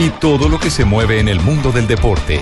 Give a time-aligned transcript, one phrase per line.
[0.00, 2.40] y todo lo que se mueve en el mundo del deporte.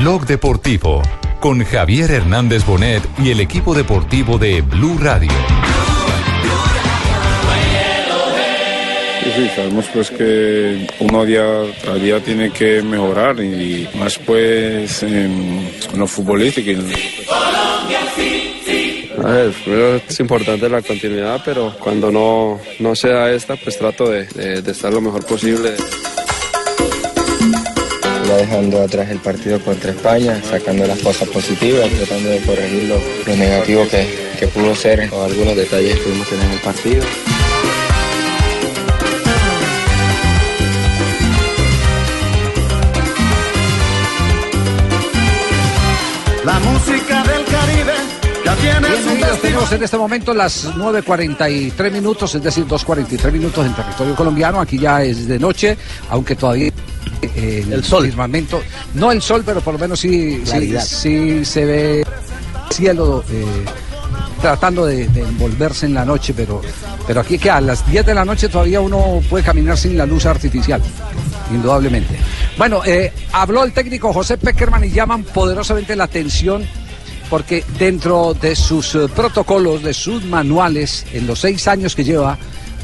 [0.00, 1.02] Blog Deportivo
[1.40, 5.30] con Javier Hernández Bonet y el equipo deportivo de Blue Radio.
[9.22, 11.42] Sí, sí, sabemos pues que uno día
[11.90, 16.70] a día tiene que mejorar y más pues en, en lo futbolístico.
[16.70, 16.92] y en-
[19.24, 23.78] A ver, primero es importante la continuidad, pero cuando no, no se da esta, pues
[23.78, 25.70] trato de, de- de estar lo mejor posible.
[28.26, 33.00] Ya dejando atrás el partido contra España, sacando las cosas positivas, tratando de corregir lo,
[33.26, 34.06] lo negativo que,
[34.38, 37.04] que pudo ser o algunos detalles que pudimos tener en el partido.
[48.60, 49.38] Bien, su amigos, destino.
[49.40, 54.60] tenemos en este momento las 9.43 minutos, es decir, 2.43 minutos en territorio colombiano.
[54.60, 55.76] Aquí ya es de noche,
[56.10, 56.70] aunque todavía
[57.22, 58.62] eh, el, firmamento,
[58.94, 60.42] no el sol, pero por lo menos sí,
[60.80, 62.06] sí, se ve
[62.70, 63.64] cielo eh,
[64.40, 66.60] tratando de, de envolverse en la noche, pero,
[67.06, 70.06] pero aquí que a las 10 de la noche todavía uno puede caminar sin la
[70.06, 70.82] luz artificial,
[71.50, 72.18] indudablemente.
[72.58, 76.66] Bueno, eh, habló el técnico José Peckerman y llaman poderosamente la atención
[77.34, 82.38] porque dentro de sus eh, protocolos, de sus manuales, en los seis años que lleva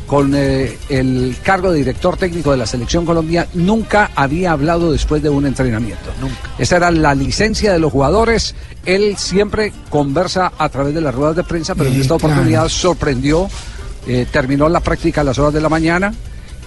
[0.08, 5.22] con eh, el cargo de director técnico de la selección Colombia, nunca había hablado después
[5.22, 6.10] de un entrenamiento.
[6.20, 6.34] Nunca.
[6.58, 8.56] Esa era la licencia de los jugadores.
[8.84, 12.34] Él siempre conversa a través de las ruedas de prensa, pero en esta claro.
[12.34, 13.48] oportunidad sorprendió.
[14.08, 16.12] eh, terminó la práctica a las horas de la mañana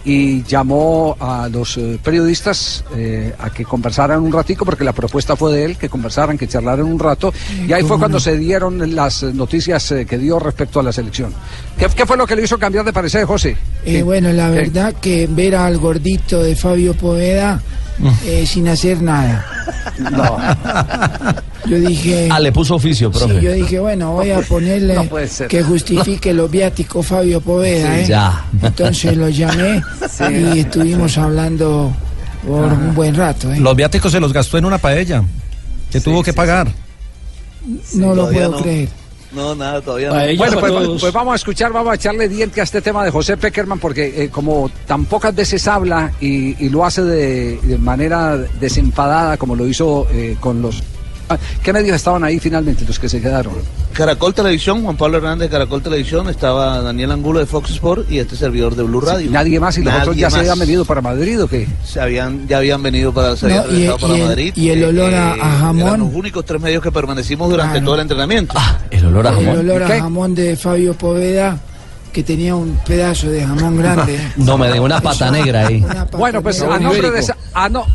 [0.05, 5.35] y llamó a los eh, periodistas eh, a que conversaran un ratico porque la propuesta
[5.35, 7.33] fue de él, que conversaran, que charlaran un rato
[7.67, 10.91] y ahí fue cuando se dieron las eh, noticias eh, que dio respecto a la
[10.91, 11.33] selección.
[11.77, 13.51] ¿Qué, qué fue lo que le hizo cambiar de parecer, José?
[13.85, 17.61] Eh, ¿Qué- bueno, la verdad que ver al gordito de Fabio Poveda
[18.25, 19.45] eh, sin hacer nada.
[21.65, 22.27] Yo dije.
[22.31, 23.39] Ah, le puso oficio, profe.
[23.39, 25.07] Sí, yo dije, bueno, voy a ponerle No
[25.47, 28.05] que justifique los viáticos Fabio Poveda, Sí, ¿eh?
[28.07, 28.45] ya.
[28.61, 30.23] Entonces lo llamé Sí.
[30.55, 31.93] y estuvimos hablando
[32.45, 33.59] por un buen rato, ¿eh?
[33.59, 35.23] Los viáticos se los gastó en una paella.
[35.91, 36.67] Que tuvo que pagar.
[37.93, 38.57] no lo puedo no.
[38.61, 38.89] creer.
[39.33, 40.37] No, nada, todavía no.
[40.37, 43.37] Bueno, pues, pues vamos a escuchar, vamos a echarle diente a este tema de José
[43.37, 48.37] Peckerman, porque eh, como tan pocas veces habla y, y lo hace de, de manera
[48.37, 50.83] desenfadada, como lo hizo eh, con los...
[51.61, 53.53] ¿Qué medios estaban ahí finalmente, los que se quedaron?
[53.93, 58.19] Caracol Televisión, Juan Pablo Hernández de Caracol Televisión, estaba Daniel Angulo de Fox Sport y
[58.19, 59.29] este servidor de Blue Radio.
[59.29, 61.67] Nadie más y los otros ya se habían venido para Madrid o qué?
[61.85, 64.53] Se habían, ya habían venido para, se No, habían y- regresado para y el- Madrid.
[64.55, 65.87] y el olor a- a jamón.
[65.87, 67.85] Eran los únicos tres medios que permanecimos durante Claro.
[67.85, 68.55] todo el entrenamiento.
[68.89, 71.59] el olor El olor a jamón de Fabio Poveda,
[72.11, 74.19] que tenía un pedazo de jamón grande.
[74.37, 75.85] No me dejó una pata negra ahí.
[76.17, 77.85] Bueno, pues a nombre, de, a, no-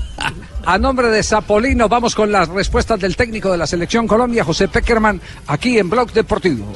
[0.68, 4.68] a nombre de Zapolino vamos con las respuestas del técnico de la Selección Colombia, José
[4.68, 6.66] Peckerman, aquí en Blog Deportivo.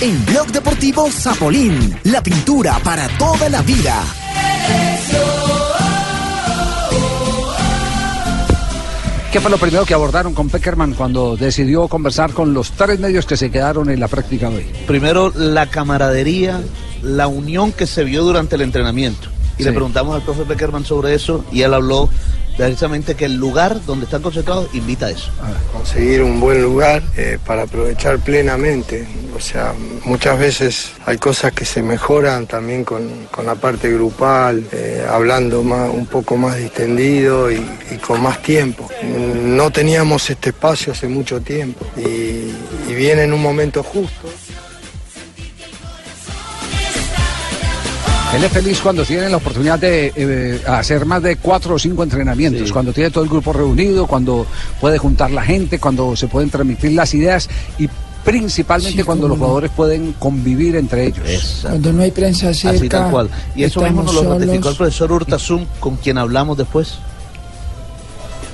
[0.00, 4.00] En Blog Deportivo Zapolín, la pintura para toda la vida.
[9.32, 13.26] ¿Qué fue lo primero que abordaron con Peckerman cuando decidió conversar con los tres medios
[13.26, 14.66] que se quedaron en la práctica de hoy?
[14.86, 16.60] Primero, la camaradería,
[17.02, 19.30] la unión que se vio durante el entrenamiento.
[19.58, 22.08] Y le preguntamos al profe Peckerman sobre eso y él habló
[22.66, 25.30] precisamente que el lugar donde están concentrados invita a eso.
[25.72, 29.06] conseguir un buen lugar eh, para aprovechar plenamente.
[29.34, 29.72] O sea,
[30.04, 35.62] muchas veces hay cosas que se mejoran también con, con la parte grupal, eh, hablando
[35.62, 37.64] más, un poco más distendido y,
[38.06, 38.88] con más tiempo.
[39.02, 44.28] No teníamos este espacio hace mucho tiempo y viene en un momento justo.
[48.34, 52.04] Él es feliz cuando tiene la oportunidad de eh, hacer más de cuatro o cinco
[52.04, 54.46] entrenamientos, cuando tiene todo el grupo reunido, cuando
[54.80, 57.48] puede juntar la gente, cuando se pueden transmitir las ideas
[57.78, 57.88] y
[58.24, 61.58] principalmente cuando los jugadores pueden convivir entre ellos.
[61.62, 62.76] Cuando no hay prensa cerca.
[62.76, 63.30] Así tal cual.
[63.56, 66.98] Y eso mismo nos lo estamos ratificó el profesor Urtasun, con quien hablamos después.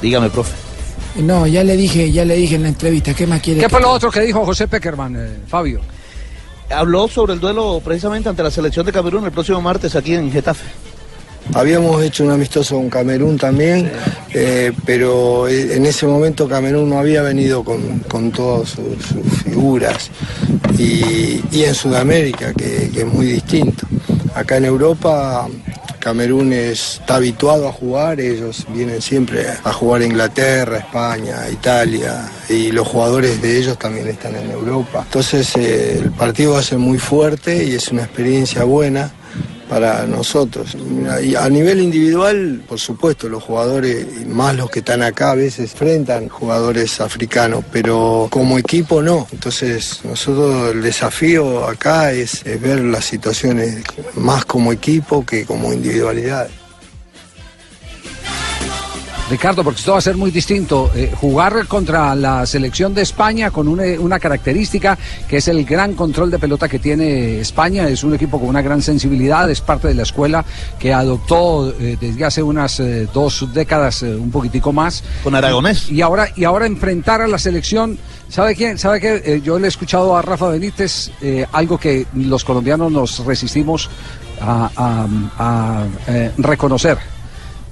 [0.00, 0.52] Dígame, profe.
[1.16, 3.60] No, ya le dije, ya le dije en la entrevista, ¿qué más quiere?
[3.60, 5.80] ¿Qué fue lo otro que dijo José Peckerman, eh, Fabio?
[6.70, 10.30] Habló sobre el duelo precisamente ante la selección de Camerún el próximo martes aquí en
[10.30, 10.66] Getafe.
[11.54, 13.90] Habíamos hecho un amistoso con Camerún también,
[14.34, 20.10] eh, pero en ese momento Camerún no había venido con, con todas sus, sus figuras
[20.76, 23.86] y, y en Sudamérica, que, que es muy distinto.
[24.36, 25.48] Acá en Europa
[25.98, 32.70] Camerún está habituado a jugar, ellos vienen siempre a jugar a Inglaterra, España, Italia, y
[32.70, 35.04] los jugadores de ellos también están en Europa.
[35.04, 39.10] Entonces eh, el partido va a ser muy fuerte y es una experiencia buena
[39.68, 40.76] para nosotros.
[41.22, 45.72] Y a nivel individual, por supuesto, los jugadores, más los que están acá, a veces
[45.72, 49.26] enfrentan jugadores africanos, pero como equipo no.
[49.32, 53.82] Entonces, nosotros el desafío acá es, es ver las situaciones
[54.14, 56.48] más como equipo que como individualidad.
[59.28, 60.90] Ricardo, porque esto va a ser muy distinto.
[60.94, 64.96] Eh, jugar contra la selección de España con una, una, característica
[65.28, 67.88] que es el gran control de pelota que tiene España.
[67.88, 70.44] Es un equipo con una gran sensibilidad, es parte de la escuela
[70.78, 75.02] que adoptó eh, desde hace unas eh, dos décadas, un poquitico más.
[75.24, 75.90] Con Aragonés.
[75.90, 77.98] Y, y, ahora, y ahora enfrentar a la selección.
[78.28, 78.78] ¿Sabe quién?
[78.78, 79.40] ¿Sabe qué?
[79.44, 81.12] yo le he escuchado a Rafa Benítez
[81.52, 83.88] algo que los colombianos nos resistimos
[84.40, 85.06] a, a,
[85.38, 85.84] a
[86.36, 86.98] reconocer.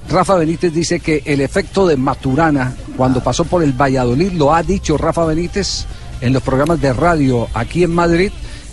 [0.09, 4.63] Rafa Benítez dice que el efecto de Maturana cuando pasó por el Valladolid, lo ha
[4.63, 5.87] dicho Rafa Benítez
[6.21, 8.31] en los programas de radio aquí en Madrid,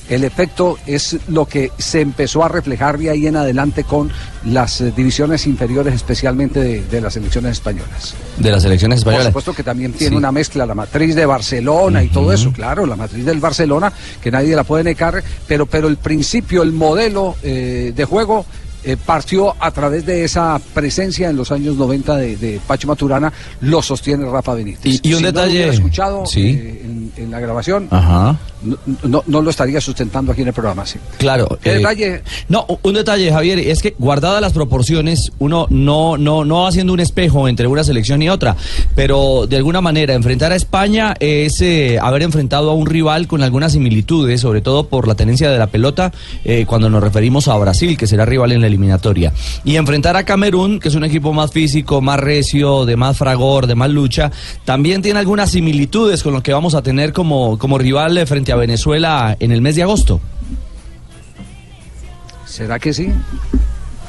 [0.09, 4.11] el efecto es lo que se empezó a reflejar de ahí en adelante con
[4.45, 8.13] las eh, divisiones inferiores, especialmente de, de, las selecciones españolas.
[8.37, 9.27] De las selecciones españolas.
[9.27, 10.17] Por supuesto que también tiene sí.
[10.17, 12.05] una mezcla, la matriz de Barcelona uh -huh.
[12.07, 15.87] y todo eso, claro, la matriz del Barcelona, que nadie la puede negar, pero, pero
[15.87, 18.45] el principio, el modelo eh, de juego
[18.83, 23.31] eh, partió a través de esa presencia en los años 90 de, de Pacho Maturana,
[23.61, 24.99] lo sostiene Rafa Benítez.
[25.03, 25.59] Y, y un si detalle.
[25.61, 26.47] No lo escuchado sí.
[26.49, 28.37] eh, en, en, la grabación, Ajá.
[28.63, 30.85] No, no, no, lo estaría sustentando aquí en el programa.
[30.85, 30.99] Sí.
[31.17, 31.57] Claro.
[31.61, 32.21] ¿Qué eh, detalle?
[32.47, 36.99] No, un detalle, Javier, es que guardadas las proporciones, uno no, no, no haciendo un
[36.99, 38.55] espejo entre una selección y otra,
[38.95, 43.41] pero de alguna manera enfrentar a España es eh, haber enfrentado a un rival con
[43.43, 46.11] algunas similitudes, sobre todo por la tenencia de la pelota,
[46.43, 49.33] eh, cuando nos referimos a Brasil, que será rival en la eliminatoria.
[49.63, 53.67] Y enfrentar a Camerún, que es un equipo más físico, más recio, de más fragor,
[53.67, 54.31] de más lucha,
[54.65, 58.53] también tiene algunas similitudes con lo que vamos a tener como, como rival eh, frente
[58.53, 60.19] a Venezuela en el mes de agosto.
[62.45, 63.09] ¿Será que sí?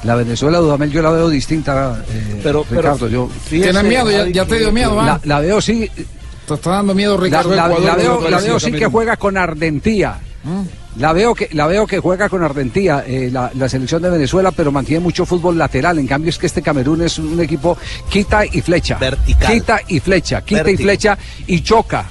[0.05, 3.07] La Venezuela Dudamel yo la veo distinta, eh, pero, Ricardo.
[3.07, 4.11] Pero, yo, ¿Tienes miedo?
[4.11, 5.01] ¿Ya, ya te dio miedo?
[5.01, 5.89] La, la, veo sí.
[6.47, 9.37] Te está dando miedo Ricardo La, Ecuador, la veo, la veo sí que juega con
[9.37, 10.19] ardentía.
[10.43, 10.63] ¿Mm?
[10.99, 14.51] La veo que la veo que juega con ardentía eh, la, la, selección de Venezuela,
[14.51, 16.01] pero mantiene mucho fútbol lateral.
[16.01, 17.79] En cambio es que este Camerún es un equipo
[18.11, 20.81] quita y flecha, vertical, quita y flecha, quita Vertical.
[20.81, 22.07] y flecha y choca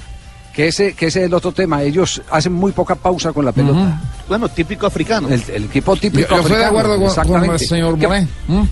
[0.52, 1.82] que ese, que ese es el otro tema.
[1.82, 3.78] Ellos hacen muy poca pausa con la pelota.
[3.80, 4.00] Uh -huh.
[4.28, 5.28] Bueno, típico africano.
[5.28, 6.40] El, el equipo típico yo, yo africano.
[6.42, 8.28] estoy de acuerdo con, con el señor Bonet.
[8.48, 8.62] ¿Mm?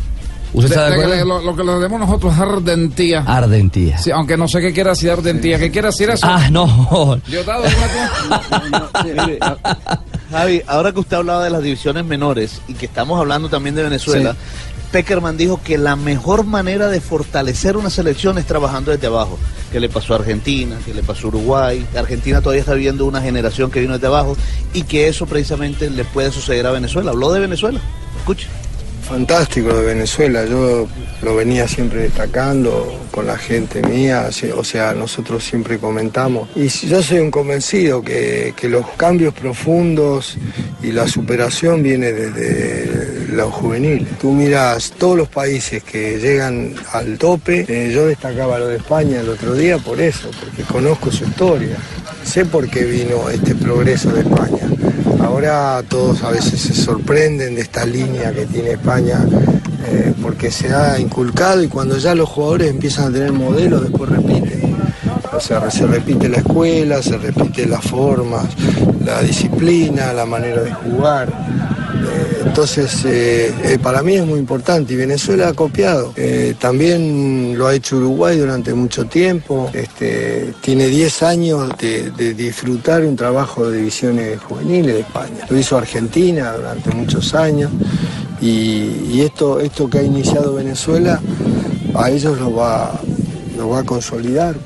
[0.53, 1.25] ¿Usted está de, de?
[1.25, 3.21] Lo, lo, que le demos nosotros es ardentía.
[3.21, 3.99] Ardentía.
[3.99, 5.59] Sí, aunque no sé qué quiere decir ardentía.
[5.61, 6.27] ¿Qué quiere decir eso?
[6.29, 7.21] Ah, no.
[7.29, 7.63] Yo dado
[10.31, 13.85] Javi, ahora que usted hablaba de las divisiones menores y que estamos hablando también de
[13.85, 14.39] Venezuela, sí.
[14.91, 19.39] Peckerman dijo que la mejor manera de fortalecer una selección es trabajando desde abajo.
[19.71, 21.87] Que le pasó a Argentina, que le pasó a Uruguay.
[21.97, 24.37] Argentina todavía está viviendo una generación que vino desde abajo
[24.75, 27.13] y que eso precisamente le puede suceder a Venezuela.
[27.13, 27.81] Habló de Venezuela.
[28.19, 28.49] Escuche
[29.11, 30.87] fantástico de Venezuela, yo
[31.23, 36.49] lo venía siempre destacando con la gente mía, o sea, nosotros siempre comentamos.
[36.55, 40.39] Y yo soy un convencido que, que los cambios profundos
[40.81, 44.17] y la superación viene desde los juveniles.
[44.21, 49.21] Tú miras todos los países que llegan al tope, eh, yo destacaba lo de España
[49.21, 51.77] el otro día por eso, porque conozco su historia,
[52.25, 54.71] sé por qué vino este progreso de España.
[55.23, 59.21] Ahora todos a veces se sorprenden de esta línea que tiene España
[59.87, 64.11] eh, porque se ha inculcado y cuando ya los jugadores empiezan a tener modelos después
[64.11, 64.77] repiten.
[65.33, 68.47] O sea, se repite la escuela, se repite las formas,
[69.05, 71.33] la disciplina, la manera de jugar.
[72.45, 76.13] Entonces, eh, eh, para mí es muy importante y Venezuela ha copiado.
[76.17, 79.71] Eh, también lo ha hecho Uruguay durante mucho tiempo.
[79.73, 85.47] Este, tiene 10 años de, de, disfrutar un trabajo de divisiones juveniles de España.
[85.49, 87.71] Lo hizo Argentina durante muchos años
[88.41, 91.21] y, y esto, esto que ha iniciado Venezuela
[91.95, 92.93] a ellos lo va,
[93.57, 94.57] lo va a consolidar.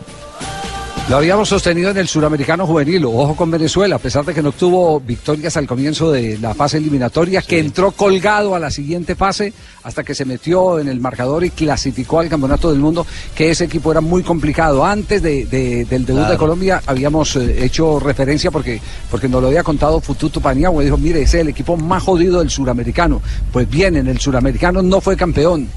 [1.11, 4.49] Lo habíamos sostenido en el suramericano juvenil, ojo con Venezuela, a pesar de que no
[4.49, 9.53] obtuvo victorias al comienzo de la fase eliminatoria, que entró colgado a la siguiente fase
[9.83, 13.65] hasta que se metió en el marcador y clasificó al Campeonato del Mundo, que ese
[13.65, 14.83] equipo era muy complicado.
[14.83, 16.33] Antes de, de- del debut Claro.
[16.33, 18.81] de Colombia habíamos eh, hecho referencia porque,
[19.11, 22.39] porque nos lo había contado Fututo Paniagua, dijo, mire, ese es el equipo más jodido
[22.39, 23.21] del suramericano.
[23.53, 25.69] Pues bien, en el suramericano no fue campeón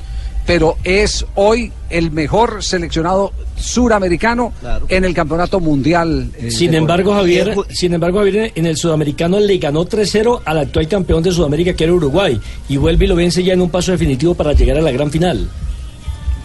[0.48, 4.54] pero es hoy el mejor seleccionado suramericano
[4.88, 6.32] en el campeonato mundial.
[6.38, 7.14] eh, Sin embargo.
[7.14, 11.74] Javier, sin embargo, Javier, en el sudamericano le ganó 3-0 al actual campeón de Sudamérica,
[11.74, 12.40] que era Uruguay,
[12.70, 15.12] y vuelve y lo vence ya en un paso definitivo para llegar a la gran
[15.12, 15.48] final.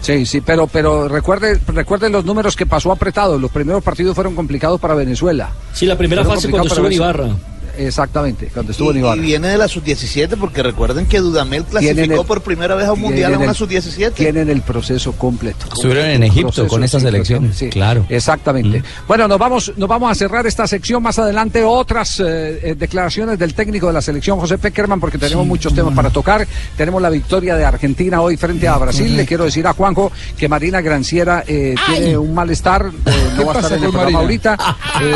[0.01, 3.39] Sí, sí, pero, pero recuerde, recuerde los números que pasó apretado.
[3.39, 5.51] Los primeros partidos fueron complicados para Venezuela.
[5.71, 7.29] Sí, la primera Fueron fase cuando estuvo Ibarra.
[7.77, 9.21] Exactamente, cuando estuvo en Y, y Ibarra.
[9.21, 12.93] viene de la sub-17 porque recuerden que Dudamel Tienen clasificó el- por primera vez a
[12.93, 14.11] un mundial en una el- sub-17.
[14.13, 15.65] Tienen el proceso completo.
[15.73, 17.51] Estuvieron en Egipto con esa selección.
[17.53, 17.69] sí.
[17.69, 18.05] Claro.
[18.09, 18.83] Exactamente.
[19.07, 21.63] Bueno, nos vamos, nos vamos a cerrar esta sección más adelante.
[21.63, 25.93] Otras eh, eh, declaraciones del técnico de la selección, José Peckerman, porque tenemos muchos temas
[25.93, 26.47] para tocar.
[26.77, 29.15] Tenemos la victoria de Argentina hoy frente a Brasil.
[29.17, 32.91] Le quiero decir a Juanjo que Marina Granciera eh, tiene un malestar.
[33.05, 34.19] eh, no va a estar pasa en el programa Marina?
[34.19, 34.57] ahorita.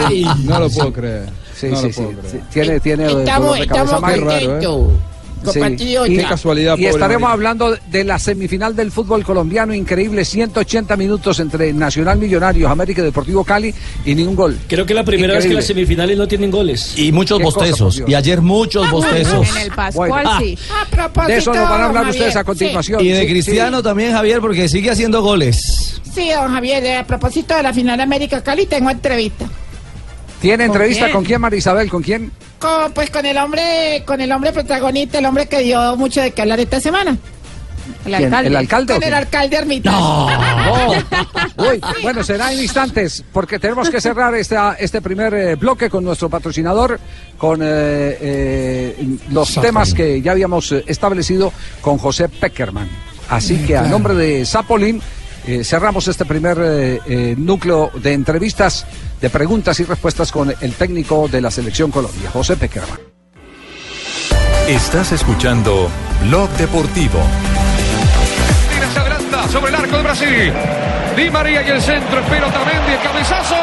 [0.08, 1.30] Ay, Eh, no lo puedo creer.
[1.60, 2.04] Sí, No sí, sí.
[2.32, 2.38] sí.
[2.52, 3.96] Tiene, tiene eh, Estamos, dolor de cabeza.
[3.96, 4.26] estamos Mike.
[4.26, 4.92] contentos.
[5.38, 5.46] Sí.
[5.60, 6.08] compatriota.
[6.12, 11.40] Y, Qué casualidad, y estaremos hablando de la semifinal del fútbol colombiano, increíble, 180 minutos
[11.40, 13.74] entre Nacional Millonarios, América y Deportivo Cali
[14.04, 14.58] y ni un gol.
[14.68, 15.56] Creo que es la primera vez que Increíble.
[15.62, 16.98] las semifinales no tienen goles.
[16.98, 18.02] Y muchos bostezos.
[18.08, 19.48] Y ayer muchos bostezos.
[19.56, 20.40] En el Pascual, Bueno.
[20.40, 20.58] sí.
[20.72, 23.06] A propósito, De eso nos van a hablar ustedes a continuación.
[23.06, 23.84] Y de Sí, Cristiano sí.
[23.84, 26.02] también, Javier, porque sigue haciendo goles.
[26.04, 29.46] Sí, sí, don Javier, eh, a propósito de la final América Cali, tengo entrevista.
[30.42, 31.16] ¿Tiene ¿Con entrevista quién?
[31.16, 31.90] con quién, María Isabel?
[31.90, 32.32] ¿Con quién?
[32.60, 36.32] Con, pues con el hombre, con el hombre protagonista, el hombre que dio mucho de
[36.32, 37.18] qué hablar esta semana.
[38.06, 38.34] El ¿Quién?
[38.34, 39.92] ¿El alcalde Con el alcalde Ermita.
[39.92, 40.28] No.
[41.58, 46.04] Uy, bueno, será en instantes, porque tenemos que cerrar esta, este primer eh, bloque con
[46.04, 47.00] nuestro patrocinador,
[47.38, 47.66] con eh,
[48.22, 52.90] eh, los temas que ya habíamos establecido con José Peckerman.
[53.30, 55.02] Así que a nombre de Zapolín
[55.48, 58.86] eh, cerramos este primer eh, eh, núcleo de entrevistas,
[59.22, 63.00] de preguntas y respuestas con el técnico de la Selección Colombia, José Peckerman.
[64.68, 65.90] Estás escuchando
[66.24, 67.20] Blog Deportivo.
[68.70, 70.54] Tira, se adelanta sobre el arco de Brasil.
[71.16, 73.56] Di María y el centro, espera Otamendi, el cabezazo,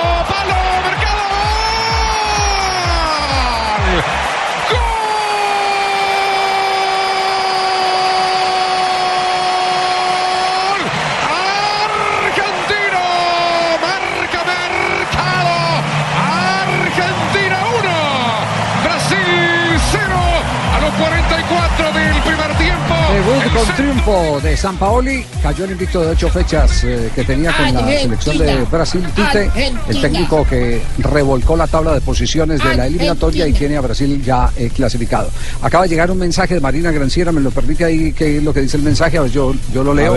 [21.48, 22.94] 34 del primer tiempo.
[23.12, 25.24] Debut con triunfo de San Paoli.
[25.42, 29.04] Cayó el invicto de ocho fechas eh, que tenía con la selección de Brasil.
[29.14, 29.50] Tite,
[29.88, 34.22] el técnico que revolcó la tabla de posiciones de la eliminatoria y tiene a Brasil
[34.24, 35.30] ya eh, clasificado.
[35.62, 37.32] Acaba de llegar un mensaje de Marina Granciera.
[37.32, 39.18] Me lo permite ahí que lo que dice el mensaje.
[39.18, 40.14] A ver, yo, yo lo leo.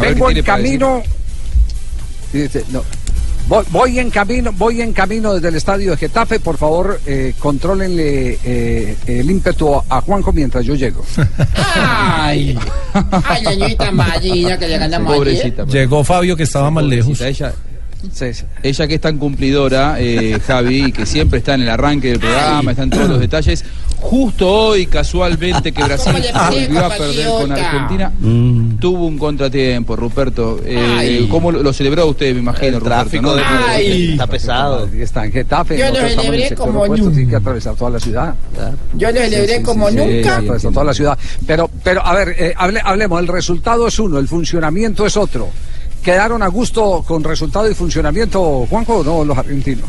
[0.00, 1.02] Vengo ver en camino.
[2.70, 2.82] No,
[3.48, 6.40] Voy, voy en camino, voy en camino desde el estadio de Getafe.
[6.40, 11.04] Por favor, eh, contrólenle eh, el ímpetu a Juanjo mientras yo llego.
[11.74, 12.58] Ay,
[12.92, 15.18] ay, señorita Marina, que le ganamos ayer.
[15.18, 15.64] Pobrecita.
[15.66, 17.20] Llegó Fabio que estaba más lejos.
[17.20, 17.52] Ella,
[18.62, 22.18] ella que es tan cumplidora, eh, Javi, y que siempre está en el arranque del
[22.18, 23.64] programa, está en todos los detalles.
[23.98, 27.52] Justo hoy, casualmente, que Brasil ¿Cómo le explico, volvió a perder con?
[27.52, 28.12] Argentina,
[28.78, 30.60] tuvo un contratiempo, Ruperto.
[30.64, 31.26] Eh.
[31.30, 33.34] ¿Cómo lo, lo celebró usted, me imagino, El Ruperto, tráfico no?
[33.34, 34.12] de Ay.
[34.12, 34.86] está pesado.
[34.86, 38.00] Está en Getafe, Yo lo celebré sector como opuesto, nu- tiene que atravesar toda la
[38.00, 38.34] ciudad.
[38.94, 40.36] Yo lo celebré como Sí, nunca.
[40.36, 41.18] atravesar toda la ciudad.
[41.46, 45.48] Pero, pero a ver, eh, hable- hablemos, el resultado es uno, el funcionamiento es otro.
[46.02, 49.88] ¿Quedaron a gusto con resultado y funcionamiento, Juanjo, o no los argentinos?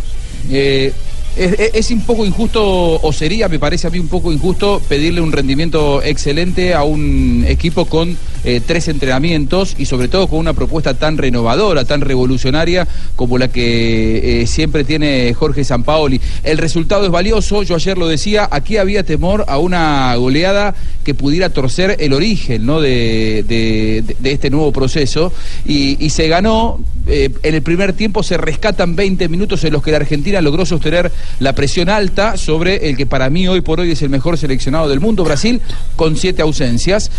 [0.49, 0.91] Eh,
[1.37, 5.21] es, es- un poco injusto, o sería, me parece a mí un poco injusto, pedirle
[5.21, 10.53] un rendimiento excelente a un equipo con eh, tres entrenamientos y sobre todo con una
[10.53, 16.19] propuesta tan renovadora, tan revolucionaria como la que eh, siempre tiene Jorge Sampaoli.
[16.43, 21.13] El resultado es valioso, yo ayer lo decía, aquí había temor a una goleada que
[21.13, 22.81] pudiera torcer el origen ¿no?
[22.81, 25.31] de, de- este nuevo proceso
[25.65, 29.81] y, y se ganó, eh, en el primer tiempo se rescatan 20 minutos en los
[29.81, 33.79] que la Argentina logró sostener la presión alta sobre el que para mí hoy por
[33.79, 35.61] hoy es el mejor seleccionado del mundo, Brasil,
[35.95, 37.09] con siete ausencias.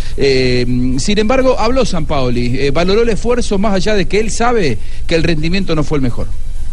[1.09, 5.15] Sin embargo, habló San Paoli, valoró el esfuerzo más allá de que él sabe que
[5.15, 6.27] el rendimiento no fue el mejor.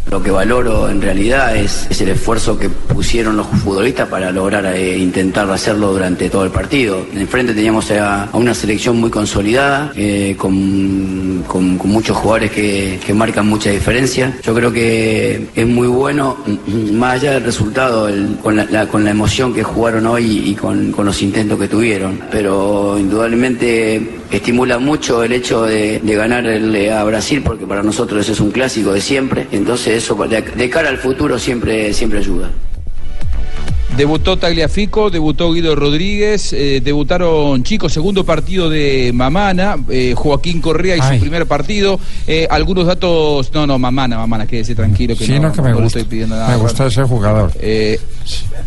[0.09, 4.97] Lo que valoro en realidad es, el esfuerzo que pusieron los futbolistas para lograr eh,
[4.97, 7.05] intentar hacerlo durante todo el partido.
[7.13, 13.47] Enfrente teníamos a, una selección muy consolidada, eh, con, con- muchos jugadores que, que marcan
[13.49, 14.37] mucha diferencia.
[14.43, 18.09] Yo creo que es muy bueno, mm, más allá del resultado,
[18.41, 22.21] con, la, con la emoción que jugaron hoy y con, con los intentos que tuvieron.
[22.31, 28.33] Pero indudablemente estimula mucho el hecho de, de ganarle a Brasil, porque para nosotros ese
[28.33, 29.47] es un clásico de siempre.
[29.51, 32.49] Entonces eso de, de cara al futuro siempre, siempre ayuda.
[33.95, 40.97] Debutó Tagliafico, debutó Guido Rodríguez, eh, debutaron chicos, segundo partido de Mamana, eh, Joaquín Correa
[40.97, 41.15] y Ay.
[41.17, 41.99] su primer partido.
[42.27, 45.69] Eh, algunos datos, no, no, Mamana, Mamana, quédese tranquilo que Sí, no, no, que me
[45.71, 45.99] no gusta.
[45.99, 46.49] estoy pidiendo nada.
[46.49, 47.51] Me gusta ese jugador.
[47.59, 47.99] Eh,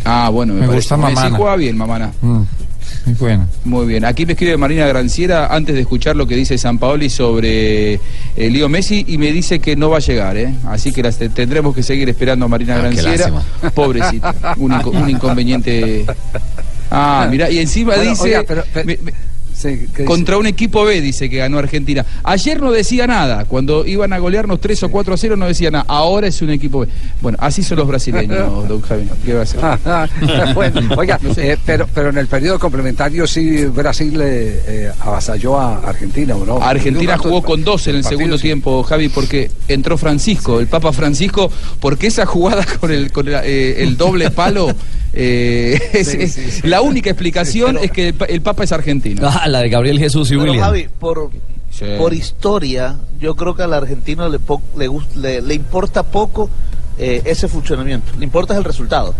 [0.04, 0.94] ah, bueno, me, Me parece.
[0.94, 1.36] gusta Sí, Mamana.
[1.36, 2.12] juega bien, Mamana.
[2.22, 2.42] Mm,
[3.06, 3.46] muy bueno.
[3.64, 4.04] Muy bien.
[4.04, 8.00] Aquí me escribe Marina Granciera antes de escuchar lo que dice San Paoli sobre eh,
[8.36, 10.54] Leo Messi y me dice que no va a llegar, ¿eh?
[10.66, 13.30] Así que las te- tendremos que seguir esperando a Marina Ah, Granciera.
[13.74, 14.34] Pobrecita.
[14.58, 16.04] Un, inco- un inconveniente.
[16.92, 18.22] Ah, mira, y encima Bueno, dice.
[18.24, 19.12] oiga, pero- pero- me- me-
[20.06, 22.04] Contra un equipo B, dice que ganó Argentina.
[22.24, 23.44] Ayer no decía nada.
[23.44, 25.84] Cuando iban a golearnos 3 o 4 a 0 no decía nada.
[25.88, 26.88] Ahora es un equipo B.
[27.20, 29.08] Bueno, así son los brasileños, don Javi.
[29.24, 29.60] ¿Qué va a hacer?
[30.54, 35.78] bueno, oiga, eh, pero, pero en el periodo complementario sí Brasil eh, eh, avasalló a
[35.78, 36.62] Argentina, ¿o no?
[36.62, 38.42] Argentina jugó con dos en el partido, segundo sí.
[38.42, 41.50] tiempo, Javi, porque entró Francisco, el Papa Francisco,
[41.80, 44.68] porque esa jugada con el, con el, eh, el doble palo,
[45.12, 46.68] eh, es, Sí, es- sí, sí.
[46.68, 49.28] la única explicación es que el Papa es argentino.
[49.28, 50.64] Ah, la de Gabriel Jesús y Pero William.
[50.64, 51.30] Javi, por,
[51.70, 51.84] Sí.
[51.98, 56.50] por historia, yo creo que al argentino le, po- le, le, le importa poco
[56.98, 58.12] eh, ese funcionamiento.
[58.18, 59.14] Le importa es el resultado.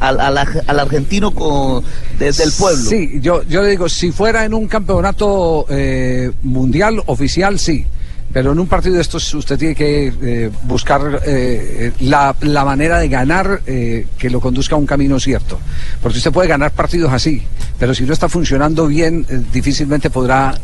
[0.00, 1.84] Al, al, al argentino con,
[2.18, 2.82] desde el pueblo.
[2.90, 7.86] Sí, yo, yo le digo, si fuera en un campeonato eh, mundial oficial, sí.
[8.32, 12.98] Pero en un partido de estos usted tiene que eh, buscar eh, la, la manera
[12.98, 15.58] de ganar eh, que lo conduzca a un camino cierto.
[16.02, 17.42] Porque usted puede ganar partidos así,
[17.78, 20.54] pero si no está funcionando bien, difícilmente podrá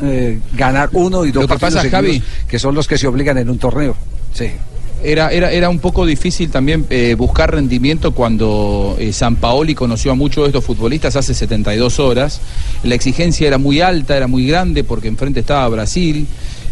[0.56, 3.06] ganar uno y dos Lo que partidos pasa, seguidos, Javi- que son los que se
[3.06, 3.94] obligan en un torneo.
[4.32, 4.50] Sí.
[5.00, 10.44] Era, era, era un poco difícil también buscar rendimiento cuando San Paoli conoció a muchos
[10.44, 12.40] de estos futbolistas hace 72 horas.
[12.82, 16.26] La exigencia era muy alta, era muy grande porque enfrente estaba Brasil.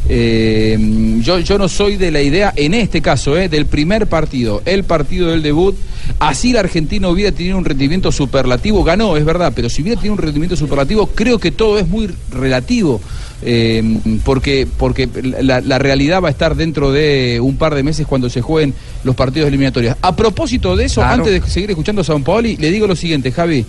[0.08, 0.78] Eh,
[1.22, 4.84] yo, yo no soy de la idea, en este caso, eh, del primer partido, el
[4.84, 5.74] partido del debut,
[6.20, 10.14] así la Argentina hubiera tenido un rendimiento superlativo, ganó, es verdad, pero si hubiera tenido
[10.14, 13.00] un rendimiento superlativo, creo que todo es muy relativo,
[13.42, 13.82] eh,
[14.24, 15.08] porque, porque
[15.42, 18.74] la, la realidad va a estar dentro de un par de meses cuando se jueguen
[19.02, 19.96] los partidos eliminatorios.
[20.02, 21.24] A propósito de eso, Claro.
[21.24, 23.66] antes de seguir escuchando a San Paoli, le digo lo siguiente, Javi,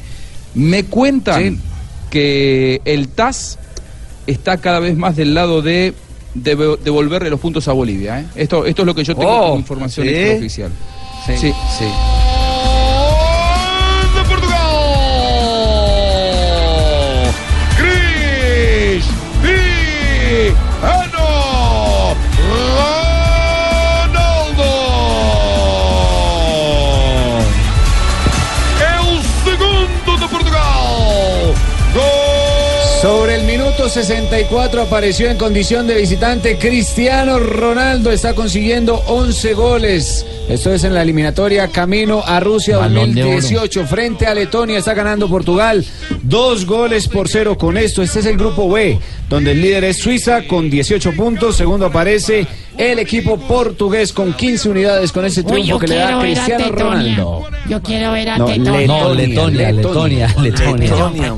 [0.53, 1.59] me cuentan
[2.11, 3.57] que el TAS
[4.27, 5.93] está cada vez más del lado de
[6.43, 8.19] debe- devolverle los puntos a Bolivia.
[8.21, 8.25] ¿eh?
[8.35, 10.13] Esto, esto es lo que yo tengo Oh, como información ¿sí?
[10.13, 10.71] extraoficial.
[11.25, 11.53] Sí, sí.
[11.79, 11.85] sí.
[33.87, 38.11] Minuto 64 apareció en condición de visitante Cristiano Ronaldo.
[38.11, 40.25] Está consiguiendo 11 goles.
[40.49, 43.31] Esto es en la eliminatoria Camino a Rusia Balón de oro.
[43.33, 43.85] 2018.
[43.85, 45.85] Frente a Letonia está ganando Portugal.
[46.23, 48.01] Dos goles por cero con esto.
[48.01, 48.97] Este es el grupo B,
[49.29, 51.57] donde el líder es Suiza con 18 puntos.
[51.57, 56.21] Segundo aparece el equipo portugués con 15 unidades con ese triunfo que le da quiero
[56.21, 56.71] ver a Cristiano.
[56.75, 57.43] Ronaldo.
[57.69, 58.87] Yo quiero ver a No, Tetonia.
[58.87, 61.35] No, Letonia, Letonia, Letonia.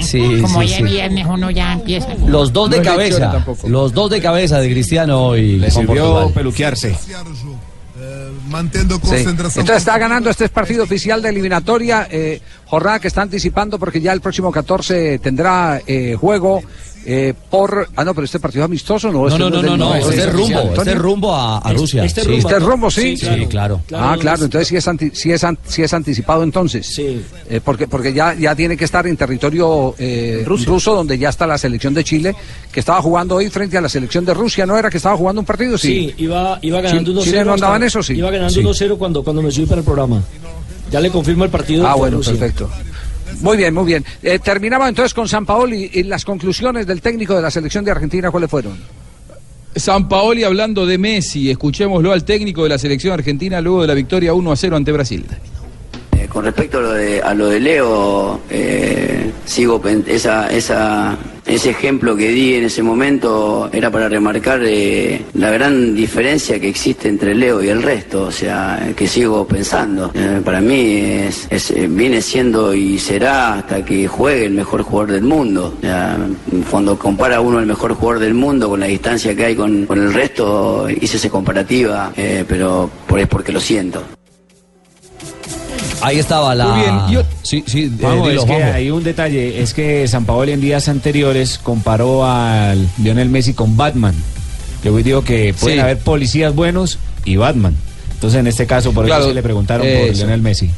[0.00, 0.82] Sí, Como sí, hoy es sí.
[0.84, 2.14] viernes, uno ya empieza.
[2.28, 3.44] Los dos de No cabeza.
[3.66, 6.32] Los dos de cabeza de Cristiano y Le sirvió Portugal.
[8.00, 8.48] Peluquearse.
[8.48, 9.00] mantendo Sí.
[9.02, 9.60] concentração.
[9.60, 14.00] Entonces está ganando este es partido oficial de eliminatoria, eh, jornada que está anticipando porque
[14.00, 16.62] ya el próximo 14 tendrá eh, juego
[17.06, 17.88] eh, por...
[17.96, 19.20] Ah, no, pero este partido es amistoso, ¿no?
[19.20, 21.58] No, Este no, es no, del- no, no, es este es rumbo, este rumbo a,
[21.58, 22.04] a Rusia.
[22.04, 22.34] Este sí.
[22.34, 23.16] Este es rumbo, sí.
[23.16, 23.80] Sí, claro.
[23.94, 26.86] ah, claro, entonces sí es, anti- sí es, an- sí es anticipado entonces.
[26.86, 27.22] Sí.
[27.64, 31.58] porque porque ya, ya tiene que estar en territorio eh, ruso, donde ya está la
[31.58, 32.34] selección de Chile,
[32.72, 35.40] que estaba jugando hoy frente a la selección de Rusia, ¿no era que estaba jugando
[35.40, 35.78] un partido?
[35.78, 37.24] Sí, iba, iba ganando Chi- 1-0.
[37.24, 38.14] Chile no andaba hasta- en eso, sí.
[38.14, 38.60] Iba ganando Sí.
[38.84, 40.22] 1-0 cuando, cuando me subí para el programa.
[40.90, 41.86] Ya le confirmo el partido.
[41.86, 42.32] Ah, bueno, Rusia.
[42.32, 42.68] perfecto.
[43.40, 44.04] Muy bien, muy bien.
[44.22, 47.90] Eh, terminaba entonces con San Paoli y las conclusiones del técnico de la selección de
[47.90, 48.78] Argentina, ¿cuáles fueron?
[49.74, 53.94] San Paoli hablando de Messi, escuchémoslo al técnico de la selección argentina luego de la
[53.94, 55.24] victoria 1 a 0 ante Brasil.
[56.18, 61.16] Eh, con respecto a lo de, a lo de Leo, eh, sigo esa, esa,
[61.50, 66.68] Ese ejemplo que di en ese momento era para remarcar eh, la gran diferencia que
[66.68, 70.12] existe entre Leo y el resto, o sea, que sigo pensando.
[70.14, 74.82] Eh, para mí es, es, eh, viene siendo y será hasta que juegue el mejor
[74.82, 75.74] jugador del mundo.
[75.76, 76.16] O sea,
[76.70, 80.14] cuando compara uno el mejor jugador del mundo con la distancia que hay con, el
[80.14, 82.12] resto, hice esa comparativa,
[82.46, 84.04] pero por, es porque lo siento.
[86.02, 86.66] Ahí estaba la.
[86.66, 90.06] Muy bien, yo- Sí, sí, eh, Juanjo, dilo, es que hay un detalle, es que
[90.08, 94.14] San Paolo en días anteriores comparó al Lionel Messi con Batman.
[94.84, 95.82] Yo digo que pueden Sí.
[95.82, 97.74] haber policías buenos y Batman.
[98.14, 100.12] Entonces en este caso por Claro, eso sí le preguntaron por eso.
[100.24, 100.70] Lionel Messi.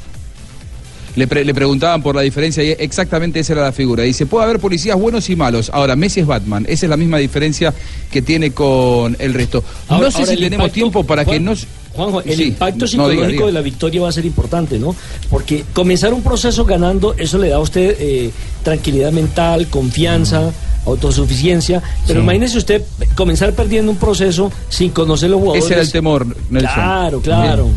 [1.14, 4.02] Le, pre- le preguntaban por la diferencia y exactamente esa era la figura.
[4.02, 5.70] Dice, puede haber policías buenos y malos.
[5.72, 6.64] Ahora, Messi es Batman.
[6.68, 7.74] Esa es la misma diferencia
[8.10, 9.62] que tiene con el resto.
[9.88, 11.66] Ahora- no sé si tenemos impacto- tiempo para que nos...
[11.94, 13.46] Juanjo, el Sí, impacto no, psicológico diga, diga.
[13.48, 14.96] de la victoria va a ser importante, ¿no?
[15.28, 18.30] Porque comenzar un proceso ganando, eso le da a usted eh,
[18.62, 20.50] tranquilidad mental, confianza,
[20.86, 21.82] autosuficiencia.
[22.06, 22.24] Pero Sí.
[22.24, 22.82] imagínese usted
[23.14, 25.64] comenzar perdiendo un proceso sin conocer los jugadores.
[25.64, 26.72] Ese era el temor, Nelson.
[26.74, 27.68] Claro, claro.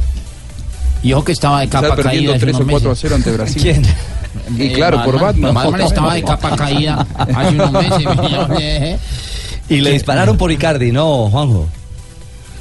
[1.03, 2.36] Y ojo que estaba de capa perdiendo caída.
[2.36, 3.01] hace 3 o unos 4 a meses.
[3.01, 3.62] 0 ante Brasil.
[3.62, 3.84] ¿Quién?
[4.58, 5.53] Y claro, por Batman.
[5.53, 7.99] Batman estaba de capa caída hace unos meses.
[8.21, 8.99] mira,
[9.69, 11.67] Y le dispararon por Icardi, ¿no, Juanjo?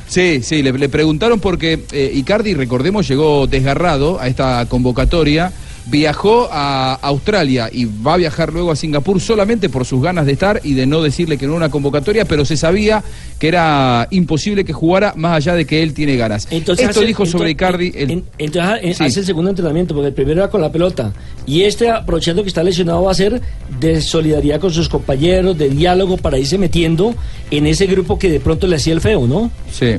[0.07, 5.53] Sí, sí, le, le preguntaron porque eh, Icardi, recordemos, llegó desgarrado a esta convocatoria,
[5.87, 10.33] viajó a Australia y va a viajar luego a Singapur solamente por sus ganas de
[10.33, 13.03] estar y de no decirle que no era una convocatoria, pero se sabía
[13.39, 16.49] que era imposible que jugara más allá de que él tiene ganas.
[16.51, 17.93] Entonces Esto hace- dijo sobre Icardi...
[17.95, 19.05] el- en- entonces Sí.
[19.05, 21.13] hace el segundo entrenamiento, porque el primero era con la pelota.
[21.47, 23.41] Y este, aprovechando que está lesionado, va a ser
[23.81, 27.15] de solidaridad con sus compañeros, de diálogo para irse metiendo
[27.51, 29.51] en ese grupo que de pronto le hacía el feo, ¿no?
[29.71, 29.97] Sí.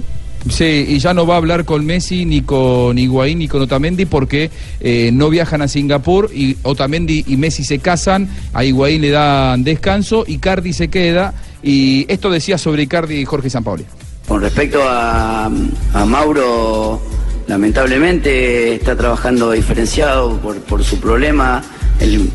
[0.50, 4.06] Sí, y ya no va a hablar con Messi, ni con Higuaín, ni con Otamendi
[4.06, 9.10] porque eh, no viajan a Singapur y Otamendi y Messi se casan, a Higuaín le
[9.10, 13.86] dan descanso, Icardi se queda y esto decía sobre Icardi y Jorge Sampaoli.
[14.28, 17.02] Con respecto a, a Mauro,
[17.48, 21.64] lamentablemente está trabajando diferenciado por, por su problema,
[22.00, 22.32] el,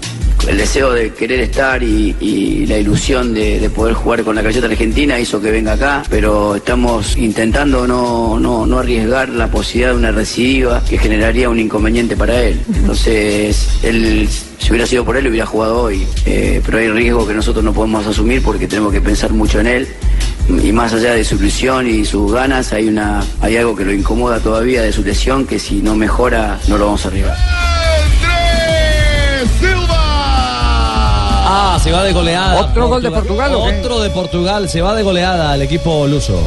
[0.56, 5.18] deseo de querer estar y, la ilusión de, de poder jugar con la camiseta argentina
[5.18, 10.12] hizo que venga acá, pero estamos intentando no, no, no arriesgar la posibilidad de una
[10.12, 12.60] recidiva que generaría un inconveniente para él.
[12.74, 17.34] Entonces, él, si hubiera sido por él, hubiera jugado hoy, Eh, pero hay riesgo que
[17.34, 19.88] nosotros no podemos asumir porque tenemos que pensar mucho en él
[20.62, 23.92] y más allá de su ilusión y sus ganas, hay una hay algo que lo
[23.92, 27.36] incomoda todavía de su lesión que si no mejora no lo vamos a arribar.
[31.82, 32.60] Se va de goleada.
[32.60, 33.78] ¿Otro gol de Portugal o qué?
[33.78, 36.38] Otro de Portugal, se va de goleada el equipo luso.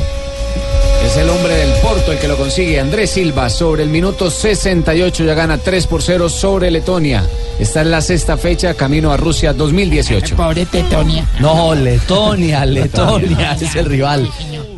[1.04, 2.80] Es el hombre del Porto el que lo consigue.
[2.80, 7.24] Andrés Silva sobre el minuto 68 ya gana 3 por 0 sobre Letonia.
[7.60, 10.36] Está en la sexta fecha, camino a Rusia 2018.
[10.36, 11.28] Pobre Tetonia.
[11.40, 14.30] No, Letonia, Letonia, ese es el rival.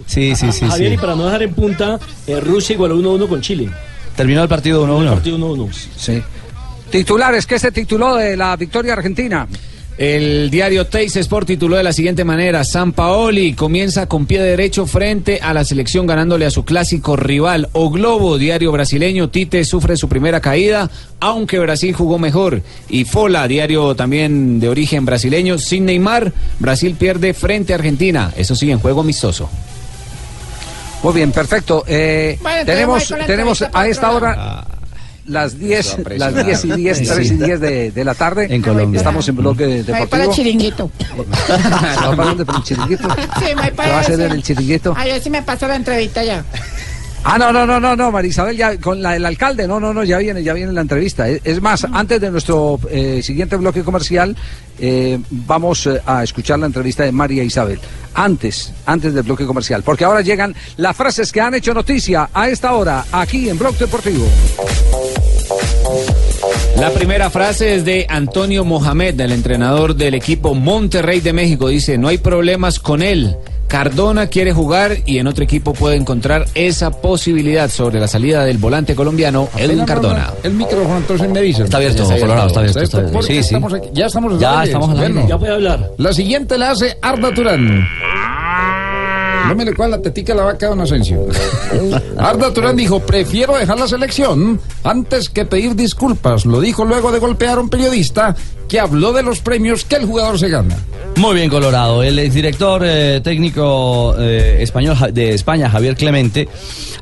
[0.08, 0.96] Sí, sí, sí, Javier, sí.
[0.96, 3.70] y para no dejar en punta, eh, Rusia igualó 1-1 con Chile.
[4.16, 5.14] Terminó el partido 1-1.
[5.14, 5.70] Partido 1-1.
[5.96, 6.24] Sí.
[6.90, 9.48] Titulares, ¿qué se tituló de la victoria argentina?
[9.98, 14.86] El diario Teis Sport tituló de la siguiente manera: San Paoli comienza con pie derecho
[14.86, 17.70] frente a la selección ganándole a su clásico rival.
[17.72, 20.90] O Globo, diario brasileño, Tite sufre su primera caída,
[21.22, 22.62] aunque Brasil jugó mejor.
[22.90, 28.34] Y Fola, diario también de origen brasileño, sin Neymar, Brasil pierde frente a Argentina.
[28.36, 29.50] Eso sí, en juego amistoso.
[31.04, 31.86] Muy bien, perfecto.
[31.88, 34.66] Eh, Bueno, tenemos tenemos a esta hora
[35.26, 36.44] las 10, Eso las aprecio.
[36.46, 37.06] 10 y 10, Sí.
[37.08, 38.48] 3 y 10 de, de la tarde.
[38.50, 38.98] En Colombia.
[39.00, 40.34] Estamos en bloque Me voy para el deportivo.
[40.34, 40.92] chiringuito.
[41.50, 42.46] ¿Va para dónde?
[42.46, 43.08] ¿Para el chiringuito?
[43.40, 44.94] Sí, me voy ¿Qué para va a hacer en el chiringuito?
[44.96, 46.44] Ay, a ver si me pasa la entrevista ya.
[47.28, 50.04] Ah, no, no, no, no, no, Marisabel, ya con la, el alcalde, no, no, no,
[50.04, 51.28] ya viene, ya viene la entrevista.
[51.28, 54.36] Es es más, antes de nuestro eh, siguiente bloque comercial,
[54.78, 57.80] eh, vamos eh, a escuchar la entrevista de María Isabel.
[58.14, 62.48] Antes, antes del bloque comercial, porque ahora llegan las frases que han hecho noticia a
[62.48, 64.28] esta hora, aquí en Blog Deportivo.
[66.80, 71.70] La primera frase es de Antonio Mohamed, el entrenador del equipo Monterrey de México.
[71.70, 73.36] Dice, no hay problemas con él.
[73.68, 78.58] Cardona quiere jugar y en otro equipo puede encontrar esa posibilidad sobre la salida del
[78.58, 80.32] volante colombiano Edwin Cardona.
[80.44, 81.64] El micrófono entonces me dicen.
[81.66, 82.28] Está abierto, Está abierto.
[82.28, 82.82] Colorado, está abierto.
[82.82, 83.40] Está Sí, sí.
[83.40, 85.28] estamos aquí- ya estamos Ya estamos al Bueno.
[85.28, 85.92] Ya puede hablar.
[85.98, 87.88] La siguiente la hace Arda Turán.
[89.48, 91.26] No me cuál la tetica a la vaca, don Asensio.
[92.18, 96.46] Arda Turán dijo, prefiero dejar la selección antes que pedir disculpas.
[96.46, 98.36] Lo dijo luego de golpear a un periodista
[98.68, 100.76] que habló de los premios que el jugador se gana.
[101.18, 102.04] Muy bien, Colorado.
[102.04, 106.48] El exdirector eh, técnico eh, español de España, Javier Clemente,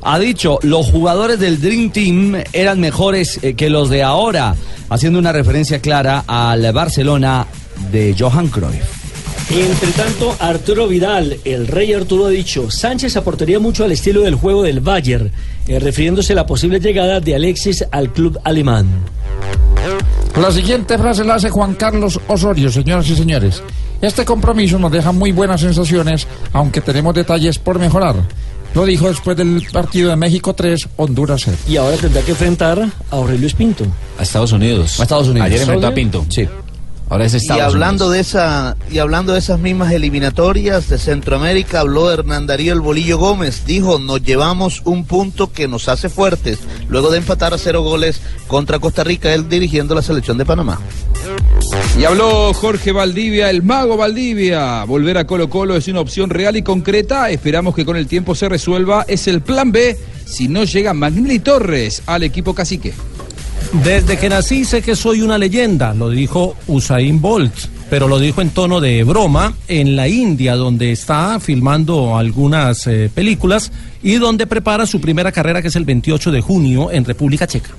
[0.02, 4.54] ha dicho los jugadores del Dream Team eran mejores eh, que los de ahora,
[4.90, 7.46] haciendo una referencia clara al Barcelona
[7.90, 9.03] de Johan Cruyff.
[9.50, 14.34] Entre tanto, Arturo Vidal, el rey Arturo ha dicho, Sánchez aportaría mucho al estilo del
[14.34, 15.30] juego del Bayern,
[15.68, 18.88] eh, refiriéndose a la posible llegada de Alexis al club alemán.
[20.40, 23.62] La siguiente frase la hace Juan Carlos Osorio, señoras y señores.
[24.00, 28.16] Este compromiso nos deja muy buenas sensaciones, aunque tenemos detalles por mejorar.
[28.74, 31.56] Lo dijo después del partido de México 3, Honduras 0.
[31.68, 33.84] Y ahora tendrá que enfrentar a Aurelio Espinto.
[34.18, 34.98] A Estados Unidos.
[34.98, 35.46] A Estados Unidos.
[35.46, 36.26] Ayer enfrentó a Pinto.
[36.28, 36.48] Sí.
[37.10, 38.12] Ahora es Y hablando Unidos.
[38.12, 43.18] de esa y hablando de esas mismas eliminatorias de Centroamérica habló Hernán Darío el Bolillo
[43.18, 47.82] Gómez, dijo, "Nos llevamos un punto que nos hace fuertes luego de empatar a cero
[47.82, 50.80] goles contra Costa Rica él dirigiendo la selección de Panamá."
[51.98, 54.84] Y habló Jorge Valdivia, el mago Valdivia.
[54.84, 57.30] Volver a Colo Colo es una opción real y concreta.
[57.30, 59.04] Esperamos que con el tiempo se resuelva.
[59.06, 62.92] Es el plan B si no llega Magnelli Torres al equipo cacique.
[63.82, 67.52] Desde que nací sé que soy una leyenda, lo dijo Usain Bolt,
[67.90, 73.10] pero lo dijo en tono de broma en la India, donde está filmando algunas eh,
[73.12, 77.46] películas y donde prepara su primera carrera, que es el 28 de junio en República
[77.46, 77.70] Checa.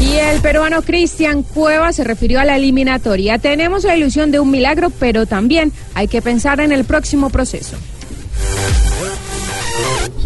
[0.00, 3.38] Y el peruano Cristian Cueva se refirió a la eliminatoria.
[3.38, 7.76] Tenemos la ilusión de un milagro, pero también hay que pensar en el próximo proceso.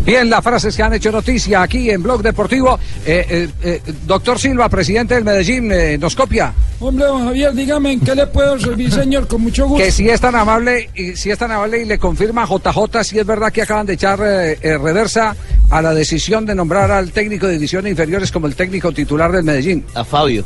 [0.05, 2.79] Bien, las frases que han hecho noticia aquí en Blog Deportivo.
[3.07, 6.53] Eh, eh, eh, doctor Silva, presidente del Medellín, eh, nos copia.
[6.81, 9.85] Hombre, don Javier, dígame en qué le puedo servir, señor, con mucho gusto.
[9.85, 13.19] Que si es tan amable, y si es tan amable y le confirma JJ si
[13.21, 15.37] es verdad que acaban de echar eh, eh, reversa
[15.71, 19.45] a la decisión de nombrar al técnico de divisiones inferiores como el técnico titular del
[19.45, 19.85] Medellín.
[19.95, 20.45] A Fabio.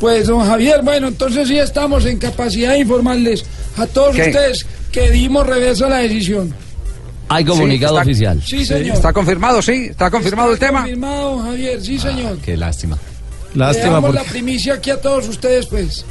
[0.00, 3.44] Pues, don Javier, bueno, entonces sí estamos en capacidad de informarles
[3.76, 4.22] a todos ¿Qué?
[4.22, 6.54] ustedes que dimos reversa a la decisión.
[7.28, 8.42] Hay comunicado Sí, está- oficial.
[8.44, 8.96] Sí, señor.
[8.96, 9.86] ¿Está confirmado, sí?
[9.90, 10.80] ¿Está confirmado el tema?
[10.80, 12.38] Confirmado, Javier, sí, señor.
[12.38, 12.96] Qué lástima.
[13.54, 14.24] Le Lástima damos porque...
[14.24, 16.04] la primicia aquí a todos ustedes, pues.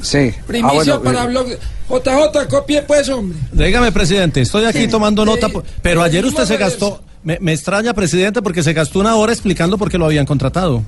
[0.00, 0.32] Sí.
[0.46, 1.46] Primicia Ah, bueno, para eh, blog.
[1.88, 3.38] JJ, copie, pues, hombre.
[3.52, 5.52] Dígame, presidente, estoy aquí tomando nota, Sí.
[5.52, 9.32] por- pero ayer usted se gastó, me, me extraña, presidente, porque se gastó una hora
[9.32, 10.82] explicando por qué lo habían contratado.